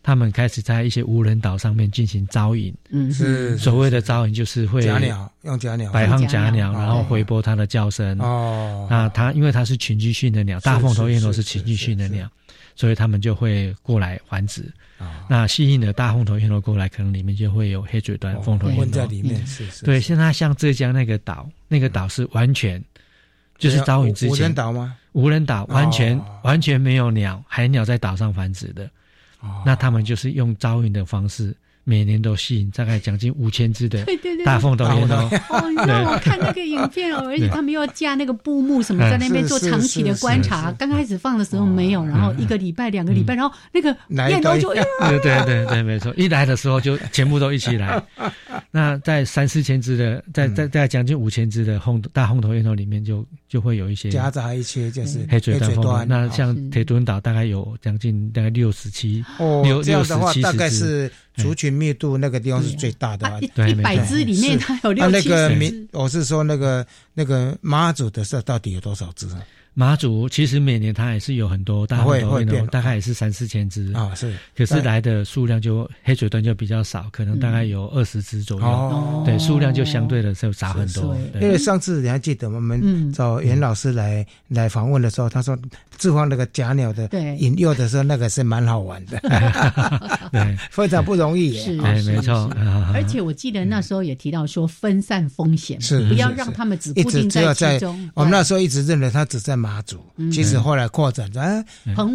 [0.09, 8.19] 他们开始在一些无人岛上面进行招引，嗯，是所谓的招引，就是会假鸟用假鸟摆放假鸟，然后回拨它的叫声。
[8.19, 12.27] 哦，那它因为它是群居性的鸟，大凤头燕鸥是群居性的鸟，
[12.75, 14.65] 所以他们就会过来繁殖。
[15.29, 19.47] 那吸引的大凤头燕鸥过来，可能里面就会有黑嘴端凤头燕鸥在里面。
[19.47, 19.85] 是是。
[19.85, 22.83] 对，现在像浙江那个岛，那个岛是完全
[23.59, 24.97] 就是招引之前无人岛吗？
[25.13, 28.89] 无人岛完全完全没有鸟，海鸟在岛上繁殖的。
[29.65, 31.55] 那他们就是用招引的方式，
[31.89, 34.05] 每年都吸引大概将近五千只的
[34.45, 35.25] 大凤头燕鸥。
[35.49, 40.71] 哦，你知道我看那个影片哦，而且他们要架那个布幕什么，在那边做长期的观察。
[40.73, 43.89] 刚开始放的时候没有，然后一个礼拜、两个礼拜，然后那个
[44.29, 48.03] 燕鸥就对对对对，没错，一来的时候就全部都一起来。
[48.71, 56.07] 那在三四千只的，在在在将近五千只的红大红头燕鸥里面，就就会有一些夹杂一些就是黑嘴端。
[56.07, 59.25] 那像铁墩岛大概有将近大概六十七，
[59.65, 63.41] 六六十七大概是族群密度那个地方是最大的。
[63.41, 65.89] 一百只里面它有六七只。
[65.93, 69.27] 我是说那个那个妈祖的是到底有多少只？
[69.75, 74.35] 马祖其实每年它也是有很多大红头燕大概也是三四千只啊，是。
[74.57, 81.17] 可是来的数量就黑嘴端就比较少，可能大概有二十只左右，对，数量就相对的就少很多。
[81.41, 85.57] 因为上次你还记得我们找袁老师来来访问的时候，他说
[85.99, 89.21] 置放那个假鸟的引诱的时候，那个是蛮好玩的，
[90.33, 91.57] 对，非常不容易。
[91.57, 92.51] 是，没错。
[92.93, 98.11] 而且我记得那时候也提到说分散风险，是不要让他们只固定在其中。
[98.15, 99.69] 我们那时候一直认为它只在马。
[99.69, 101.63] 马祖，其实后来扩展，啊，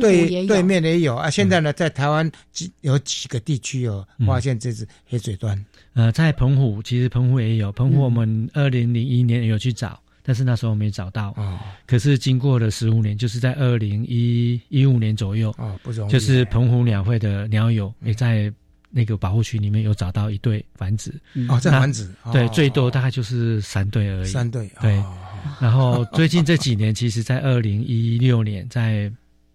[0.02, 1.30] 对对面也有啊。
[1.30, 5.64] 现在呢，在台湾几有几个地区有发现这只黑嘴端。
[5.94, 7.72] 呃，在澎湖，其实澎湖也有。
[7.72, 11.30] 澎湖我们二零零一年有去找，但是那时候没找到。
[11.38, 11.60] 哦。
[11.86, 16.12] 可是经过了十五年，就是在二零一一五年左右，哦，不容易。
[16.12, 18.52] 就是澎湖鸟会的鸟友也在
[18.90, 21.14] 那个保护区里面有找到一对繁殖。
[21.50, 24.26] 哦，在繁殖，对，最多大概就是三对而已。
[24.26, 25.04] 三对，对。
[25.60, 29.12] 然后最近这几年，其实，在二零一六年，在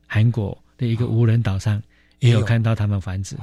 [0.07, 1.83] 韩国的一个无人岛上，
[2.19, 3.35] 也有看到他们繁殖。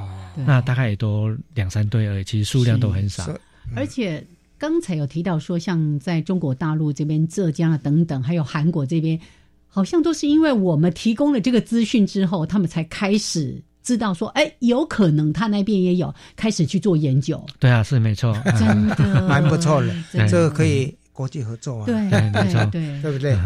[0.46, 3.28] 那大概也都两三对而已，其实数量都很少。
[3.76, 4.24] 而且
[4.58, 9.20] 刚才有提到说，像在中国大陆这边、浙江啊等等，还有韩国这边，
[9.68, 17.46] 好像都是因为我们提供了这个资讯之后，他们才开始知道说，哎，有可能他那边也有开始去做研究。
[17.60, 20.96] 对啊，是没错，真的 蛮不错的，这个可以。
[21.16, 23.38] 国际合作啊，对没错，对对不对？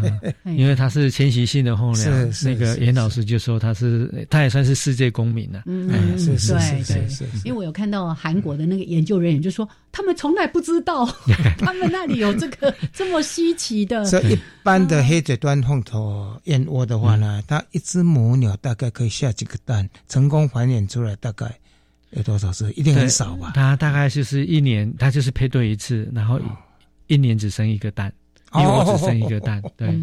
[0.58, 2.12] 因为他是迁徙性的候鸟，
[2.44, 5.62] 那个严老师就说他是，他也算是世界公民了。
[5.68, 11.06] 嗯，是是是是，因为我有看到韩国的那个研究人员就说，他们从来不知道
[11.60, 14.04] 他们那里有这个这么稀奇的。
[14.06, 21.56] 所以一般的黑嘴端凤头燕窝的话呢，它一只母鸟大概可以下几个蛋，成功繁衍出来大概
[22.10, 22.72] 有多少只？
[22.72, 23.52] 一定很少吧？
[23.54, 26.42] 它大概就是一年，它就是配对一次，然后。
[27.10, 28.14] 一年只生一个蛋，
[28.54, 30.00] 一窝只生一个蛋， 对，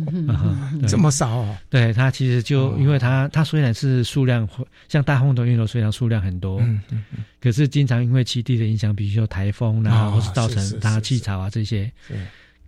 [0.87, 1.57] 这么少哦。
[1.71, 4.47] 对它其实就因为它它虽然是数量
[4.89, 11.91] 像大红头燕鸥虽然数量很多，嗯嗯嗯，可是经常因为栖地的影响，比如说台风啊，或是造成它气潮啊这些，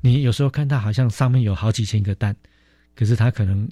[0.01, 2.35] 你有时候看到好像上面有好几千个蛋，
[2.95, 3.69] 可是它可能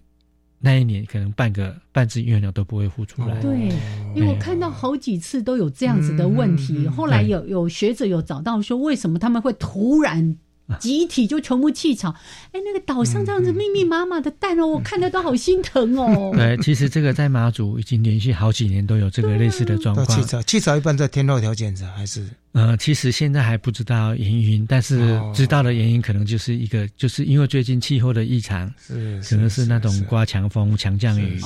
[0.58, 3.40] 那一年可能半个半只月鸟都不会孵出来。
[3.40, 3.68] 对，
[4.14, 10.36] 因为我看到好几次都有这样子的问题，后来有有学者有找到说为什么他们会突然。
[10.80, 12.10] 集体就全部弃巢，
[12.52, 16.32] 哎，那个岛上这样子密密麻麻的蛋哦，我看得都好心疼哦。
[16.36, 20.06] 对，其实这个在马祖已经连续好几年都有这个类似的状况。
[20.08, 22.26] 弃巢，弃巢一般在天候条件下还是？
[22.52, 31.38] 呃，其实现在还不知道原因，但是知道的原因可能就是一个，就是因为最近气候的异常，是可能是那种刮强风、强降雨，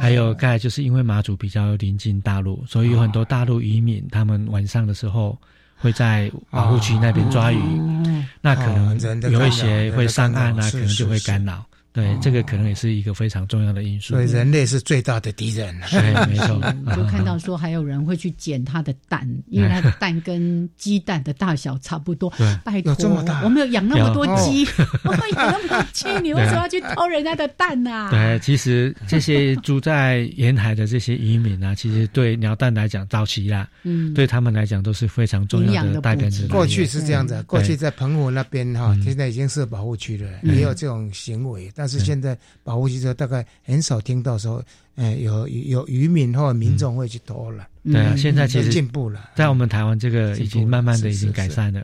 [0.00, 5.38] 还有盖就是因为马祖比较临近大陆，所以有很多大陆渔民他们晚上的时候。
[5.80, 7.58] 会在保护区那边抓鱼，
[8.40, 8.98] 那可能
[9.30, 11.64] 有一些会上岸啊，可能就会干扰。
[11.98, 14.14] 对，这个可能也是一个非常重要的因素。
[14.14, 15.76] 所以人类是最大的敌人。
[15.90, 16.60] 对，没错。
[16.94, 22.32] 就看到说还有人会去捡它的蛋，因为它的蛋跟鸡蛋的大小差不多。
[22.38, 22.94] 对，拜托，
[23.42, 24.64] 我们有养那么多鸡，
[25.02, 28.06] 我们养那么多鸡，你为什么要去偷人家的蛋呢？
[28.14, 36.46] 对，其实这些住在沿海的这些渔民啊，其实对鸟蛋来讲，早期啦，嗯，对他们来讲都是非常重要的代表质。
[36.46, 41.87] 过去是这样子，过去在澎湖那边哈，现在已经是保护区了，也有这种行为，但。
[41.88, 44.62] 是现在保护汽车，大概很少听到说，
[44.96, 47.66] 哎，有有渔民或民众会去偷了。
[47.84, 51.82] 对啊，现在其实进步了，在我们台湾这个已经慢慢的已经改善了，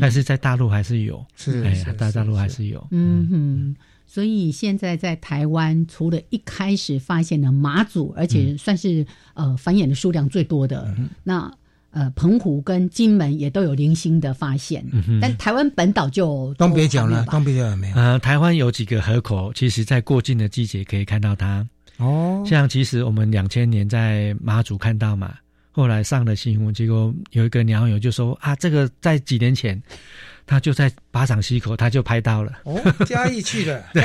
[0.00, 2.66] 但是在大陆还是有，是哎，在大陆还是。
[2.66, 2.86] 有。
[2.90, 3.76] 嗯哼，
[4.06, 10.94] 所以现在在台湾，除了一开始发现了马祖，而且算是呃繁衍的数量最多的
[11.24, 11.50] 那。
[11.96, 14.84] 呃，澎湖跟金门也都有零星的发现，
[15.18, 17.96] 但台湾本岛就东北角了，东北角有没有？
[17.96, 21.66] 呃，台湾有几个河口，其实在过境的季节可以看到它。
[21.96, 25.36] 哦，像其实我们两千年在马祖看到嘛，
[25.72, 29.82] 后来上了新闻，结果有一个鸟友就说啊，这个在几年前，
[30.44, 32.52] 他就在巴掌溪口，他就拍到了。
[32.64, 34.02] 哦，嘉义去的， 对，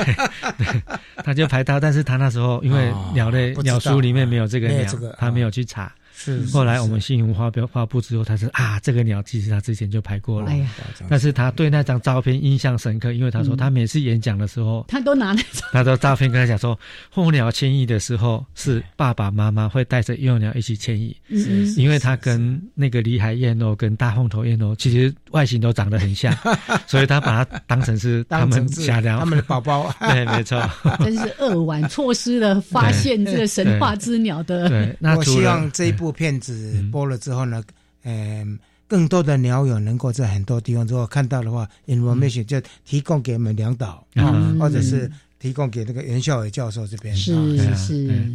[1.26, 4.90] 他就拍到，但是他那时候因为鸟类鸟书里面没有这个鸟，
[5.20, 5.94] 他没有去查。
[6.16, 10.70] 是，后来我们新闻发表发布之后，他说啊，这个鸟其实他之前就拍过了，哎呀，
[11.10, 16.78] 但是他对那张照片印象深刻，因为他说他每次演讲的时候，他都拿那张，他的照片跟他讲说，
[17.10, 18.82] 候鸟迁移的时候是。
[18.96, 26.32] 爸爸妈妈会带着幼鸟一起迁移，嗯，因为他跟那个里海燕鸥跟大凤头燕鸥其实外形都长得很像，
[26.86, 30.62] 所以他把它当成是他们家鸟，他们的宝宝， 对，没错，
[31.00, 36.12] 真是扼腕，错失了发现这个神话之鸟的，对，那我希望这一部。
[36.12, 37.64] 片子播了之后呢，
[38.04, 47.16] 嗯，更多的鸟友能够在很多地方如果看到的话，information 就提供给我们两岛啊，或者是提供给那个袁孝伟教授这边。
[47.16, 47.34] 是
[47.76, 48.30] 是，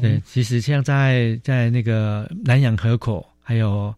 [0.00, 3.94] 对，其实像在在那个南洋河口，还有。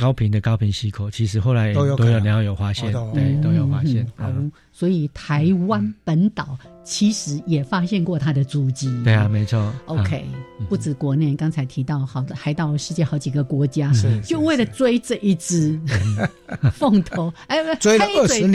[0.00, 4.06] 高频的高频溪口，其实后来都有鸟有发现，对，都有发现。
[4.18, 6.56] 嗯，所以台湾本岛
[6.88, 8.90] 其实也发现过它的足迹。
[9.04, 9.70] 对啊，没错。
[9.84, 10.24] OK，
[10.70, 15.78] 不止国内，刚才提到，好的，还到世界好几个国家，是就为了追这一只
[16.72, 18.52] 凤头，哎，追了二十年，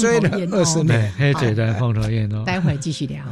[0.00, 2.42] 追了二十年，黑嘴端凤头燕鸥。
[2.44, 3.22] 待会继续聊。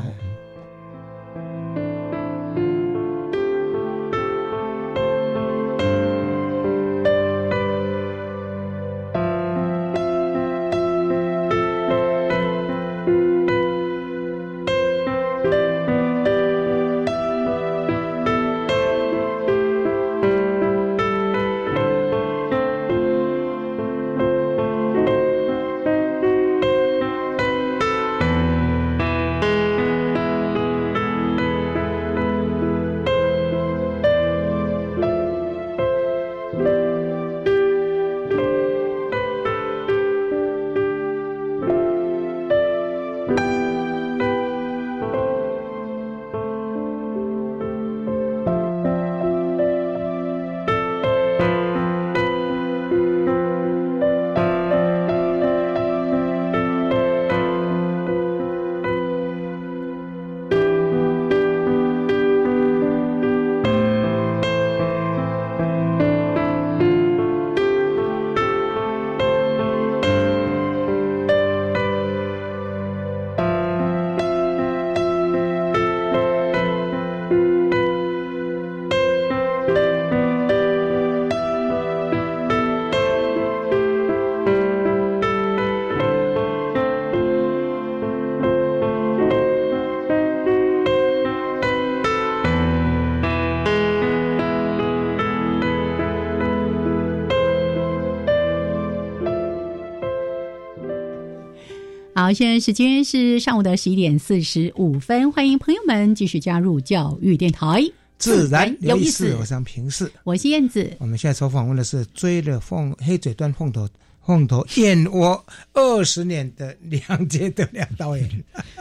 [102.26, 107.80] 好，现在时间是上午的十一点四十五分，欢迎朋友们继续加入教育电台，
[108.18, 109.32] 自然有意思。
[109.38, 110.90] 我是平视，我是燕子。
[110.98, 113.88] 我们现在所访问的是追了凤黑嘴端凤头
[114.26, 118.28] 凤头燕窝二十年的梁杰的梁导演，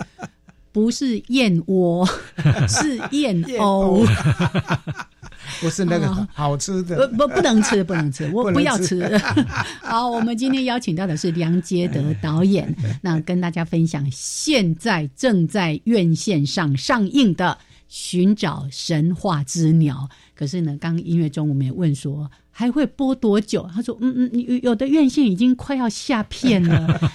[0.74, 2.04] 不是燕窝，
[2.68, 4.04] 是燕鸥。
[5.62, 9.18] 不是那个好吃的，不不不能吃，不能吃， 我不要吃。
[9.82, 20.08] 好，我们今天邀请到的是梁杰德导演， 那跟大家分享现在正在院线上上映的《寻找神话之鸟》。
[20.36, 23.70] 可是呢，刚音乐中我们也问说还会播多久？
[23.74, 27.12] 他说：“嗯嗯，有的院线已经快要下片了。”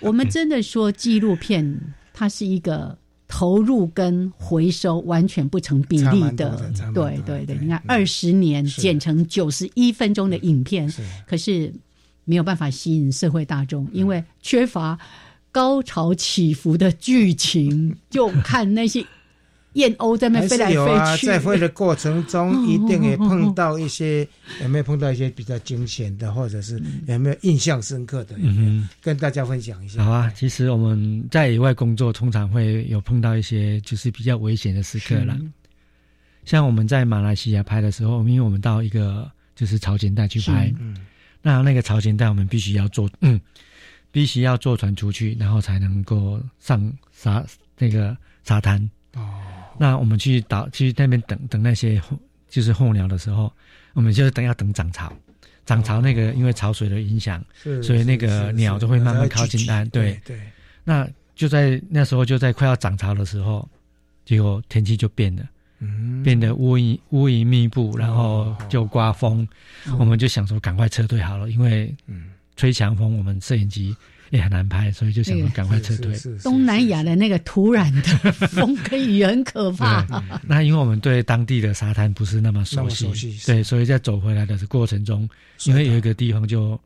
[0.00, 1.80] 我们真的说纪录片，
[2.12, 2.98] 它是一个。
[3.28, 10.92] 投入跟回收完全不成比例的，对对对，你看二十年剪成九十一分钟的影片，
[11.26, 11.72] 可是
[12.24, 14.98] 没有办法吸引社会大众，因为缺乏
[15.52, 19.04] 高潮起伏的剧情， 就看那些。
[19.78, 24.26] 燕鸥在那飞来飞去，在飞的过程中，一定也碰到一些
[24.60, 28.34] 有没有碰到一些比较惊险的，或者是有没有印象深刻的？
[28.38, 30.04] 嗯，跟大家分享一下。
[30.04, 35.38] 好啊，其实我们在野外工作，通常会有碰到一些就是比较危险的时刻了。
[36.44, 40.96] 像我们在马来西亚拍的时候，因为我们到一个就是潮间带去拍，嗯
[41.40, 43.40] 那那个潮间带我们必须要坐，嗯，
[44.10, 47.44] 必须要坐船出去，然后才能够上沙
[47.78, 48.90] 那个沙滩。
[49.14, 49.22] 哦。
[49.78, 52.00] 那我们去岛去那边等等那些
[52.48, 53.52] 就是候鸟的时候，
[53.92, 55.12] 我们就是等要等涨潮，
[55.64, 57.44] 涨潮那个因为潮水的影响，
[57.82, 59.88] 所以那个鸟就会慢慢靠近岸。
[59.90, 60.40] 对对。
[60.84, 63.68] 那就在那时候，就在快要涨潮的时候，
[64.24, 65.46] 结果天气就变了，
[66.24, 69.46] 变得乌云乌云密布，然后就刮风，
[69.98, 71.94] 我们就想说赶快撤退好了，因为
[72.56, 73.94] 吹强风，我们摄影机。
[74.30, 76.14] 也很难拍，所以就想赶快撤退。
[76.42, 80.06] 东南亚的那个土壤的风跟雨很可怕。
[80.46, 83.06] 那因为我们对当地的沙滩不是那么熟悉，
[83.46, 85.28] 对，所以在走回来的过程中，
[85.64, 86.78] 因为有一个地方就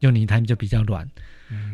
[0.00, 1.08] 用泥滩就比较软，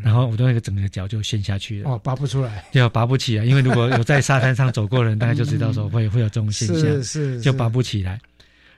[0.03, 3.45] 然后我的那个整个脚就陷下去了，哦，拔不出来，就拔不起来。
[3.45, 8.21] 因为如果有在沙滩上走过的人， 大概就知道说会会有这种现象，是是，就拔不起来。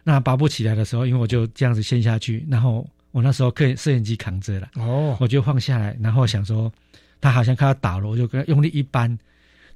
[0.02, 2.88] 那拔不起来的时候，因为我就这样子陷下去，然后。
[3.12, 6.72] 我那时候可摄影机扛着了，哦，我就放下来，然后想说，
[7.20, 9.18] 他好像快要倒了，我就跟他用力一扳，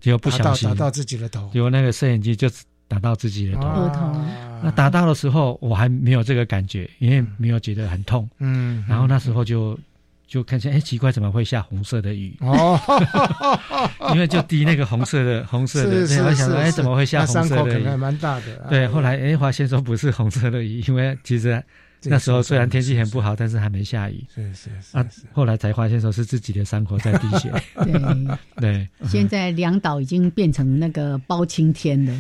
[0.01, 2.49] 结果不小心打到自己的头，结果那个摄影机就
[2.87, 3.91] 打到自己的头。
[4.63, 8.29] 那打到的时候，我还没有这个感觉，因为没有觉得很痛。
[8.39, 9.77] 嗯，然后那时候就
[10.29, 12.37] 就看见，哎，奇怪，怎么会下红色的雨？
[12.41, 12.79] 哦，
[14.15, 17.85] 因为就滴那个红色的红色的，我想说，哎，怎么会下红色的雨？
[17.97, 18.67] 蛮大的。
[18.71, 21.61] 对，后来哎发现说不是红色的雨，因为其实。
[22.05, 24.25] 那时候虽然天气很不好，但是还没下雨。
[24.35, 24.97] 是是是。
[24.97, 27.53] 啊，后来才发现说是自己的伤口在滴血。
[27.85, 27.95] 对
[28.61, 28.89] 对。
[29.09, 32.13] 现在两岛已经变成那个包青天了。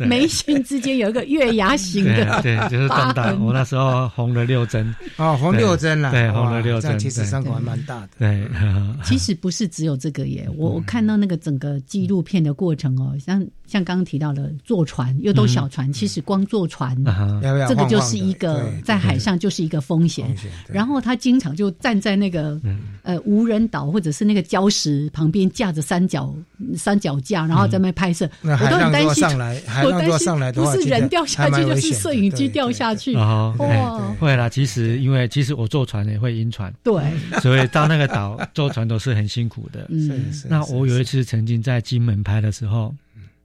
[0.06, 2.40] 眉心之间有一个月牙形的。
[2.42, 3.34] 对，就是东岛。
[3.40, 4.94] 我那时候红了六针。
[5.16, 6.10] 哦，红六针了。
[6.10, 6.98] 对，红了六针。
[6.98, 8.08] 其实伤口还蛮大的。
[8.18, 8.46] 对。
[9.04, 16.96] 其实不是只有这个耶，我我看到那个整个纪录片的过程哦，像像刚刚提到的坐船，又都小船，其实光坐船，
[17.68, 18.30] 这个就是一。
[18.30, 20.32] 一个在海上就是一个风险，
[20.68, 22.58] 然后他经常就站在那个
[23.02, 26.32] 呃无人岛或者是那个礁石旁边架着三脚
[26.76, 28.30] 三脚架，然后在那拍摄。
[28.42, 29.24] 我都很担心，
[29.84, 33.16] 我担心不是人掉下去，就是摄影机掉下去。
[33.16, 34.48] 哦，会啦。
[34.48, 36.94] 其实因为其实我坐船也会晕船，对，
[37.42, 39.86] 所以到那个岛坐船都是很辛苦的。
[39.88, 42.94] 嗯，那我有一次曾经在金门拍的时候，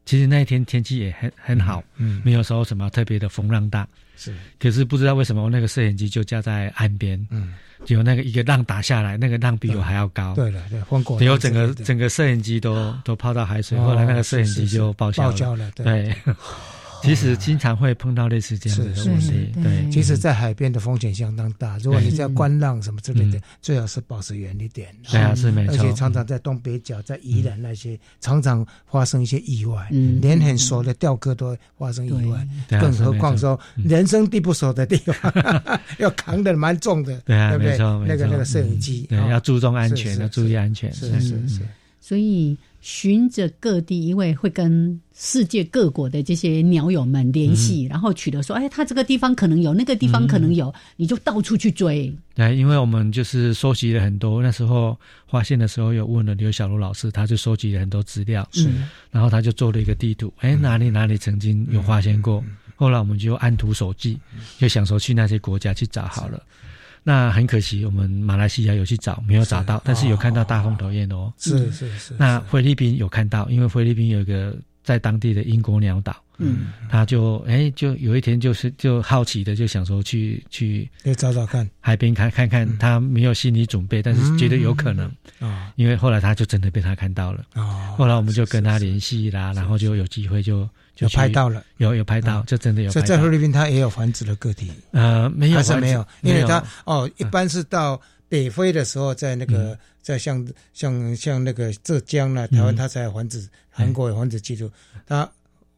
[0.05, 3.87] 其实那一天天气也很很好，嗯，没有说什么特别的风浪大。
[4.17, 7.53] 是，可是不知道为什么我那个摄影机就架在岸边，嗯，
[7.83, 16.15] 结果那个一个浪打下来，那个浪比我还要高，对了，对，风过，然后整个整个摄影机都都泡到海水，后来那个摄影机就报销了，对。
[17.01, 19.89] 其实经常会碰到类似这样的问题，对。
[19.91, 21.77] 其实，在海边的风险相当大。
[21.79, 24.95] 如果你在观浪什么之类的，最好是保持远一点。
[25.11, 25.75] 对啊，是没错。
[25.75, 29.87] 而且常常在东北角、在宜兰那些，常常发生一些意外。
[29.91, 30.19] 嗯。
[30.21, 32.47] 连很熟的钓客都会发生意外，
[32.79, 35.33] 更何况说人生地不熟的地方，
[35.99, 37.19] 要扛的蛮重的。
[37.21, 40.91] 对啊，没错，那个那个摄影机，对，要注重安全，要注意安全。
[40.93, 41.61] 是是是。
[41.99, 42.57] 所以。
[42.85, 52.15] 循着各地，因为会跟世界各国的这些鸟友们联系，然后取得说，哎，他这个地方可能有，那个地方可能有，你就到处去追。
[52.35, 54.95] 对，因为我们就是收集了很多，那时候
[55.27, 58.69] 发现的时候，有问了刘小璐老师，他就收集了很多资料，是，
[59.09, 62.43] 然后他就做了一个地图，哎，哪里哪里曾经有发现过，
[62.75, 64.15] 后来我们就按图索骥，
[64.59, 66.39] 就想说去那些国家去找好了。
[67.07, 71.31] 那很可惜，我们马来西亚有去找，没有找到，但是有看到大风头燕哦。
[71.37, 72.15] 是是是。
[72.17, 85.05] 那菲律宾有看到，因为菲律宾有一个在当地的英国鸟岛，嗯，他就哎，就有一天就是就好奇的就想说去去找找看海边看看看，他没有心理准备，但是觉得有可能
[85.39, 87.93] 啊，因为后来他就真的被他看到了哦。
[87.95, 90.67] 后来我们就跟他联系啦，然后就有机会就。
[90.95, 92.89] 就拍到了，有有拍到，就真的有。
[92.89, 94.71] 所以在菲律宾，它也有繁殖的个体。
[94.91, 104.71] 呃，没有，还是没有，因为它哦，一般是到北非的时候，在那个在像像像那个浙江呢，台湾它才有繁殖，韩国有繁殖记录。
[105.05, 105.29] 它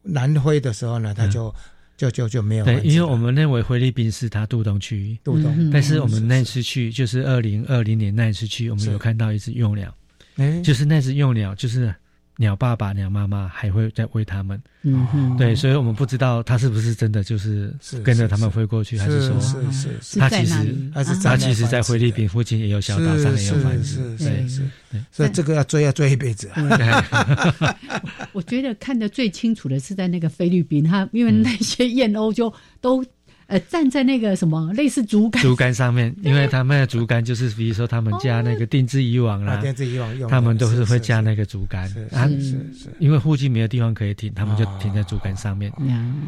[0.02, 1.52] 南非的时候呢，它就
[1.96, 2.64] 就就就没有。
[2.64, 5.68] 对，因为我们认为菲律宾是它渡冬区，渡冬。
[5.72, 9.92] 但是我们那次去，就是二零二零年那次去，我们有看到一只幼鸟，
[10.62, 11.92] 就是那只幼鸟，就是。
[12.40, 17.74] 鸟爸爸、鸟妈妈还会再喂它们，嗯哼，对，所以我们不知道它是不是真的就是
[18.04, 20.54] 跟着他们飞过去，还是说是是是，它其实
[20.94, 24.62] 还是它其实在菲律宾附近也有小岛上也有繁殖，对是，
[25.10, 26.48] 所以这个要追要追一辈子。
[26.50, 27.74] 啊。
[28.32, 33.04] 我觉得看得最清楚的是在那个菲律宾，他因为那些燕鸥就都。
[33.48, 45.72] 呃，站在那个什么类似竹竿竹竿上面， 因为他们的竹竿就是，比如说他们加那个定制渔网啦，定制渔网用，他们都是会加那个竹竿啊，是是，因为附近没有地方可以停，他们就停在竹竿上面。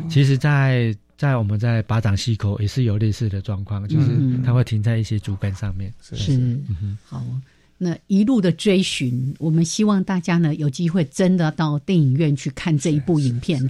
[0.08, 4.06] 其实，在在我们在巴掌溪口也是有类似的状况，就是
[4.42, 5.92] 它会停在一些竹竿上面。
[6.00, 6.58] 是，
[7.04, 7.22] 好，
[7.76, 13.60] 那一路的追寻，我们希望大家呢有机会真的到电影院去看这一部影片。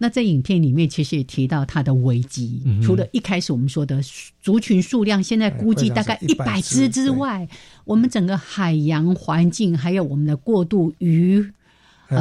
[0.00, 2.62] 那在影片里面，其实也提到它的危机。
[2.80, 4.00] 除了一开始我们说的
[4.40, 7.46] 族群数量现在估计大概一百只之外，
[7.84, 11.44] 我们整个海洋环境还有我们的过度鱼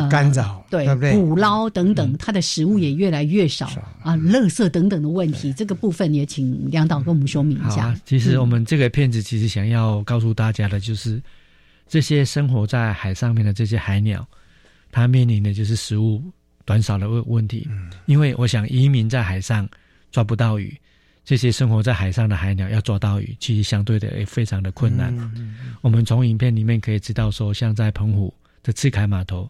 [0.09, 3.67] 干扰，对捕捞等等，它的食物也越来越少
[4.01, 7.95] 啊，垃圾等等的问题，这个部分也请梁导跟我们说明一下。
[8.05, 11.21] 其实我们这个片子其实想要告诉大家的，就是
[11.87, 14.27] 这些生活在海上面的这些海鸟，
[14.91, 16.23] 它面临的就是食物。
[16.67, 17.65] 短少的问问题，
[18.07, 19.67] 因为我想移民在海上
[20.11, 20.77] 抓不到鱼，
[21.23, 25.15] 这些生活在海上的海鸟要抓到鱼，其实相对的也非常的困难。
[25.79, 29.49] 我们从影片里面可以知道，说像在澎湖的赤坎码头，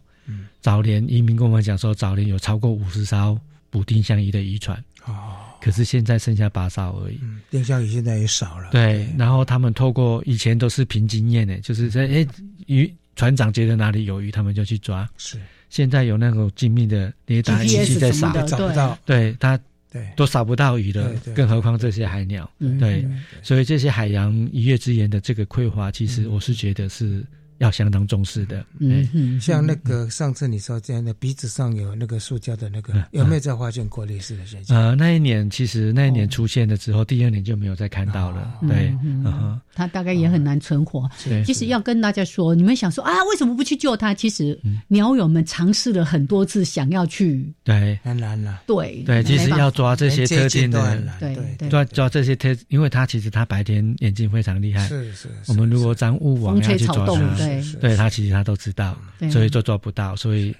[0.60, 3.36] 早年移民跟我们讲说，早年有超过五十艘
[3.68, 7.18] 捕丁香鱼的渔船，哦，可是现在剩下八艘而已。
[7.50, 8.70] 丁香鱼现在也少了。
[8.70, 12.24] 对，然后他们透过以前都是凭经验的，就是在哎
[12.66, 15.08] 鱼船长觉得哪里有鱼，他们就去抓。
[15.18, 15.36] 是。
[15.68, 19.36] 现在有那种精密的雷达仪器在扫，找不到，对。
[19.40, 19.58] 它，
[19.90, 20.06] 对。
[20.16, 23.06] 都扫不到鱼的，更何况这些海鸟，对，
[23.42, 27.24] 所以这些海洋一月之言的这个匮乏，其实我是觉得是。
[27.58, 34.76] 要相当重视的，嗯，像那个上次你说这样的鼻子上有那个塑胶的那个，有没有再发现过类似的现象？
[34.76, 38.58] 呃，那一年其实那一年出现了之后，第二年就没有再看到了。
[38.62, 41.08] 对，嗯它大概也很难存活。
[41.44, 44.14] 其实要跟大家说，你们想说啊，为什么不去救它？
[44.14, 48.62] 其实鸟友们尝试了很多次，想要去，对，很难了。
[48.66, 54.86] 对对，其实要抓这些特定的，对，抓抓这些特，因为它其实它白天眼睛非常厉害。
[54.86, 57.47] 是是，我们如果沾雾网要去抓它。
[57.80, 58.96] 对他其实他都知道，
[59.30, 60.54] 所以就做不到，所以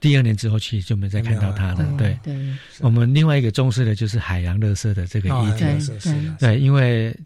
[0.00, 1.86] 第二年之后其实就没再看到他了。
[1.98, 2.16] 对，
[2.80, 5.64] 我们另外一个重视的就是海洋垃圾的这个议题。
[6.38, 7.16] 对，因为。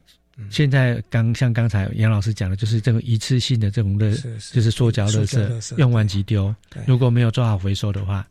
[0.51, 4.15] 现在刚像刚才杨老师讲的，就是这个一次性的这种的，
[4.53, 6.55] 就是塑胶垃圾用完即丢，
[6.87, 8.27] 如果没有做好回收的话，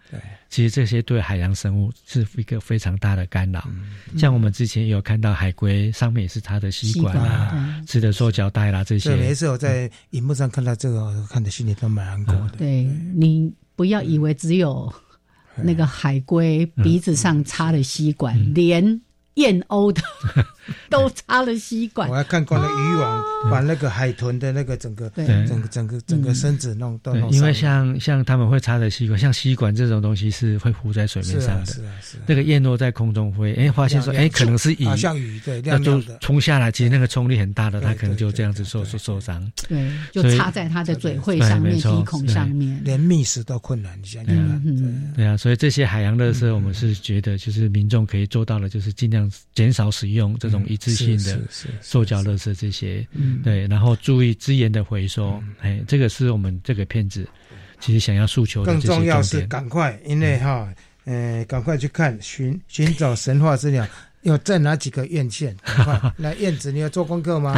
[0.50, 3.68] 其实这些对海洋生物是一个非常大的干扰。
[4.18, 9.16] 像我们之前有看到海龟上面也是它的吸管啊，吃的塑胶袋啦这些。
[9.16, 12.58] 每次我在荧幕上看到这个，看的心里都蛮难过的。
[12.58, 12.84] 对
[13.16, 14.94] 你不要以为只有
[15.56, 19.02] 那个海龟鼻子上插的吸管，连。
[19.36, 20.02] 燕鸥的
[20.90, 27.32] 都插了吸管，我还看过那渔网把那个海豚的那个整个整个整个整个身子弄都弄。
[27.32, 31.66] 因为像像他们会插的吸管，像吸管这种东西是会浮在水面上的。
[31.66, 32.24] 是啊是啊。
[32.26, 39.52] 那个燕落在空中飞，哎，发现说，哎，可能是鱼，像鱼对，那就冲下来，其实那个冲力很大的，它可能就这样子受受受伤。
[39.68, 43.98] 对，就插在它的嘴喙上面、鼻孔上面，连觅食都困难。
[44.02, 49.30] 你想想看，对啊，所以这些海洋垃圾，我们是觉得就是民众可以做到的，就是尽量。
[49.54, 51.42] 减少使用这种一次性的
[51.82, 53.06] 塑胶垃圾，这些
[53.44, 57.28] 对，然后注意资源的回收，哎，这个是我们这个片子
[57.80, 58.72] 其实想要诉求的。
[58.72, 60.72] 更重要是赶快，因为哈，
[61.06, 63.88] 呃，赶快去看寻寻找神话资料，
[64.24, 65.56] 有在哪几个院线？
[66.18, 67.56] 来， 燕子，你要做功课吗？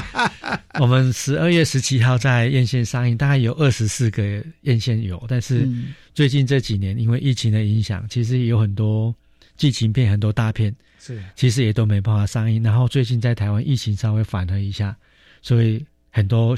[0.80, 4.22] 我们十二月十七号在院线上映，大概有二十四个
[4.62, 5.68] 院线有，但是
[6.14, 9.14] 最近这几年因为疫情的影响，其实有很多。
[9.56, 10.74] 剧情片很多大片，
[11.04, 12.62] 是其实也都没办法上映。
[12.62, 14.96] 然后最近在台湾疫情稍微缓和一下，
[15.42, 16.56] 所以很多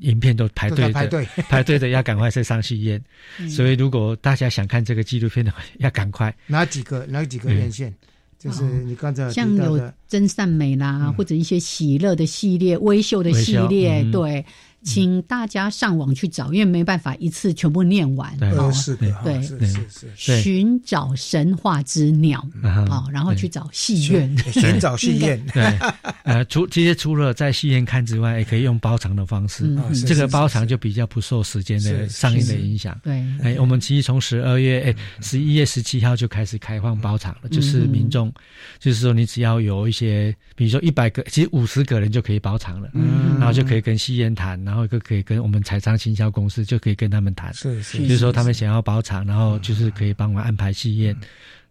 [0.00, 3.02] 影片都排队排队 排队的要赶快再上戏院。
[3.48, 6.34] 所以如果大家想看这个纪录片的话， 要赶快。
[6.46, 7.94] 哪几个哪几个院线？
[8.36, 14.44] 就是你刚才像有真善美啦，或者一些喜乐的系列、微秀的系列，对。
[14.84, 18.30] 请大家上网去找，因为没办法一次全部念完。
[18.56, 20.40] 哦，是的，对，是是是。
[20.42, 25.42] 寻找神话之鸟啊，然后去找戏院，寻找戏院。
[25.52, 25.64] 对，
[26.24, 29.64] 呃，除其实除了在戏院看之外，也可以用包场的方式。
[30.06, 32.98] 这个包场就比较不受时间的上映的影响。
[33.02, 38.32] 对，哎，我们其实从十二月哎十一月十七号就开始开放包场了，就是民众，
[38.78, 42.90] 就是说你只要有一些，比如说一百个，其实五十个人就可以包场了，
[43.38, 44.62] 然后就可以跟戏院谈。
[44.64, 51.16] 然后一个可以跟我们财商行销公司就可以跟他们谈，是是，就是说他们想要包场，然后就是可以帮我安排戏院，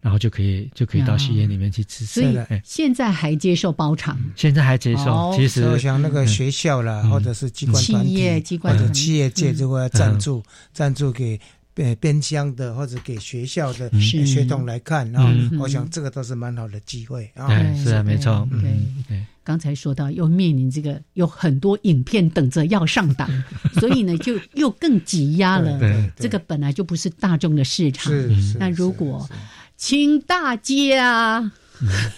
[0.00, 2.04] 然后就可以就可以到戏院里面去吃。
[2.06, 4.18] 所以现在还接受包场？
[4.36, 5.32] 现在还接受。
[5.36, 10.42] 其实像那个学校啦，或者是机关企业机关或者企业界如果要赞助
[10.72, 11.40] 赞助给
[11.74, 17.48] 边边乡的或者给学校的学童来看，然后我想这个都是蛮好的机会啊。
[17.74, 18.48] 是啊，没错。
[18.50, 18.60] 对
[19.08, 19.24] 对。
[19.42, 23.28] 刚才说到，又面临这个有很多影片等着要上档，
[23.78, 25.78] 所以呢，就又更挤压了。
[26.16, 28.10] 这个本来就不是大众的市场。
[28.58, 29.28] 那如果，
[29.76, 31.52] 请大家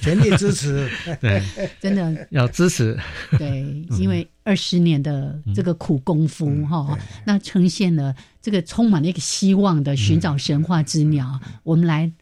[0.00, 0.88] 全力支持，
[1.20, 1.42] 对，
[1.80, 2.96] 真的要支持。
[3.36, 6.96] 对，因为二十年的这个苦功夫哈，
[7.26, 8.14] 那呈现了
[8.46, 12.12] 这个充满了一个希望的寻找神话之鸟，我们来。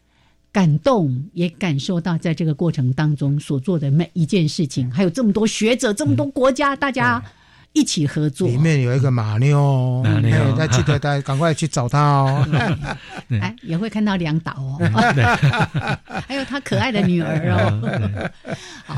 [0.51, 7.21] 感动，也感受到在这个过程当中所做的每一件事情，还有这么多学者，这么多国家，大家
[7.73, 8.47] 一起合作。
[8.47, 12.47] 里面有一个马妞，马妞，大家记得， 大家赶快去找他哦。
[13.41, 14.79] 哎，也会看到梁导哦，
[16.25, 18.41] 还有他可爱的女儿哦。
[18.85, 18.95] 好。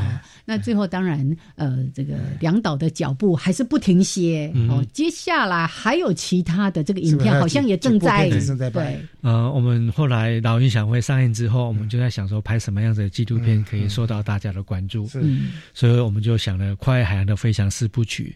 [0.48, 4.82] 那最后当然，呃，这个梁导的脚步还是不停歇哦。
[4.94, 8.30] 接下来还有其他的这个影片，好像也正在
[8.70, 8.98] 对。
[9.20, 15.06] 呃，我们后来老鹰想会上映之后，我们就在想说拍什么样子的纪录片可以受到大家的关注。
[15.16, 18.34] 嗯，所以我们就想了《跨越海洋的飞翔》四部曲。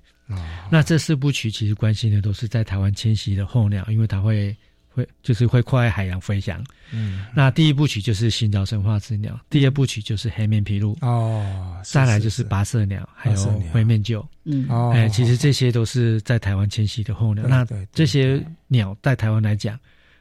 [0.71, 4.55] 那这四部曲其实关心的都是在台湾迁徙的候鸟，因为它会。
[4.95, 6.63] 会就是会跨越海洋飞翔，
[6.93, 14.93] 嗯，那第一部曲就是寻找神话之鸟，第二部曲就是黑面琵鹭，哦，再来就是八色鸟，还有灰面鹫，嗯，哦。
[14.95, 19.79] 哎，其实这些都是在台湾迁徙的候鸟，那这些鸟在台湾来讲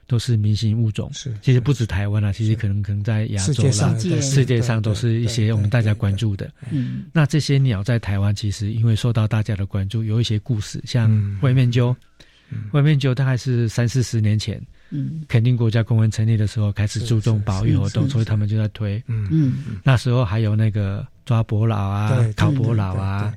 [0.08, 11.10] 都是明星物种，是，其实不止台湾啊，其实可能可能在亚洲啦，世界上都是一些我们大家关注的，嗯，那这些鸟在台湾其实因为受到大家的关注，有一些故事，像
[11.42, 11.94] 灰面鹫。
[12.72, 19.28] 外面酒大概是三四十年前，嗯，肯定国家公文成立的时候开始注重保育活动，所以他们就在推，嗯。
[19.32, 23.34] 嗯，那时候还有那个抓伯老啊，考伯老啊。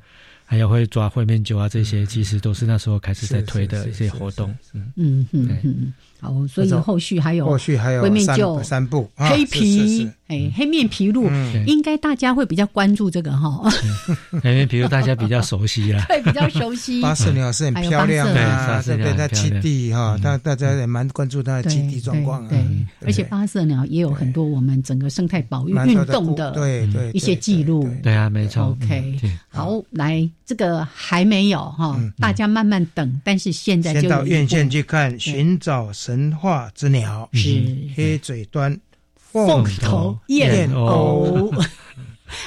[0.46, 4.54] 还有会抓烩面酒啊，这些其实都是那时候开始在推的一些活动。
[4.74, 4.92] 嗯。
[4.94, 5.92] 嗯嗯，
[6.24, 11.30] 好，所以后续还有后续还有会面酒三部黑皮哎黑面皮鹭，
[11.66, 13.70] 应该大家会比较关注这个哈。
[14.42, 17.00] 黑面皮鹭大家比较熟悉了， 对，比较熟悉。
[17.04, 22.48] 八色鸟是很漂亮啊，这边在基地哈，大大家也蛮关注它的基地状况。
[22.48, 22.58] 对，
[23.04, 27.86] 而且八色鸟也有很多我们整个生态保育运动的对对一些记录。
[28.02, 28.76] 对啊，没错。
[28.82, 29.20] OK，
[29.50, 30.26] 好来。
[30.46, 33.18] 这个还没有哈，大家慢慢等。
[33.24, 37.62] 但是现在就到院线去看《寻找神话之鸟》，是
[37.94, 38.76] 黑嘴端
[39.16, 41.50] 凤头燕鸥。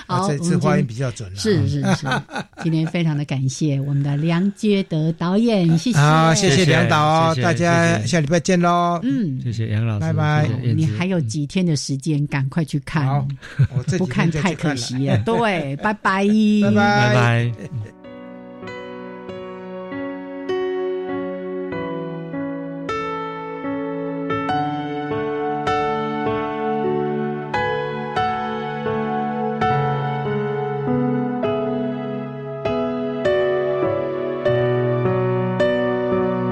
[0.05, 1.39] 好，这次发音比较准了。
[1.39, 2.07] 是是是，
[2.61, 5.97] 今天非常的感谢我们的梁杰德导演，谢谢。
[5.97, 8.99] 好，谢谢梁导哦，大家下礼拜见喽。
[9.03, 10.47] 嗯，谢谢杨老师，拜拜。
[10.75, 13.25] 你还有几天的时间，赶快去看，
[13.97, 15.17] 不看太可惜了。
[15.19, 17.51] 对， 拜拜，拜拜，拜拜。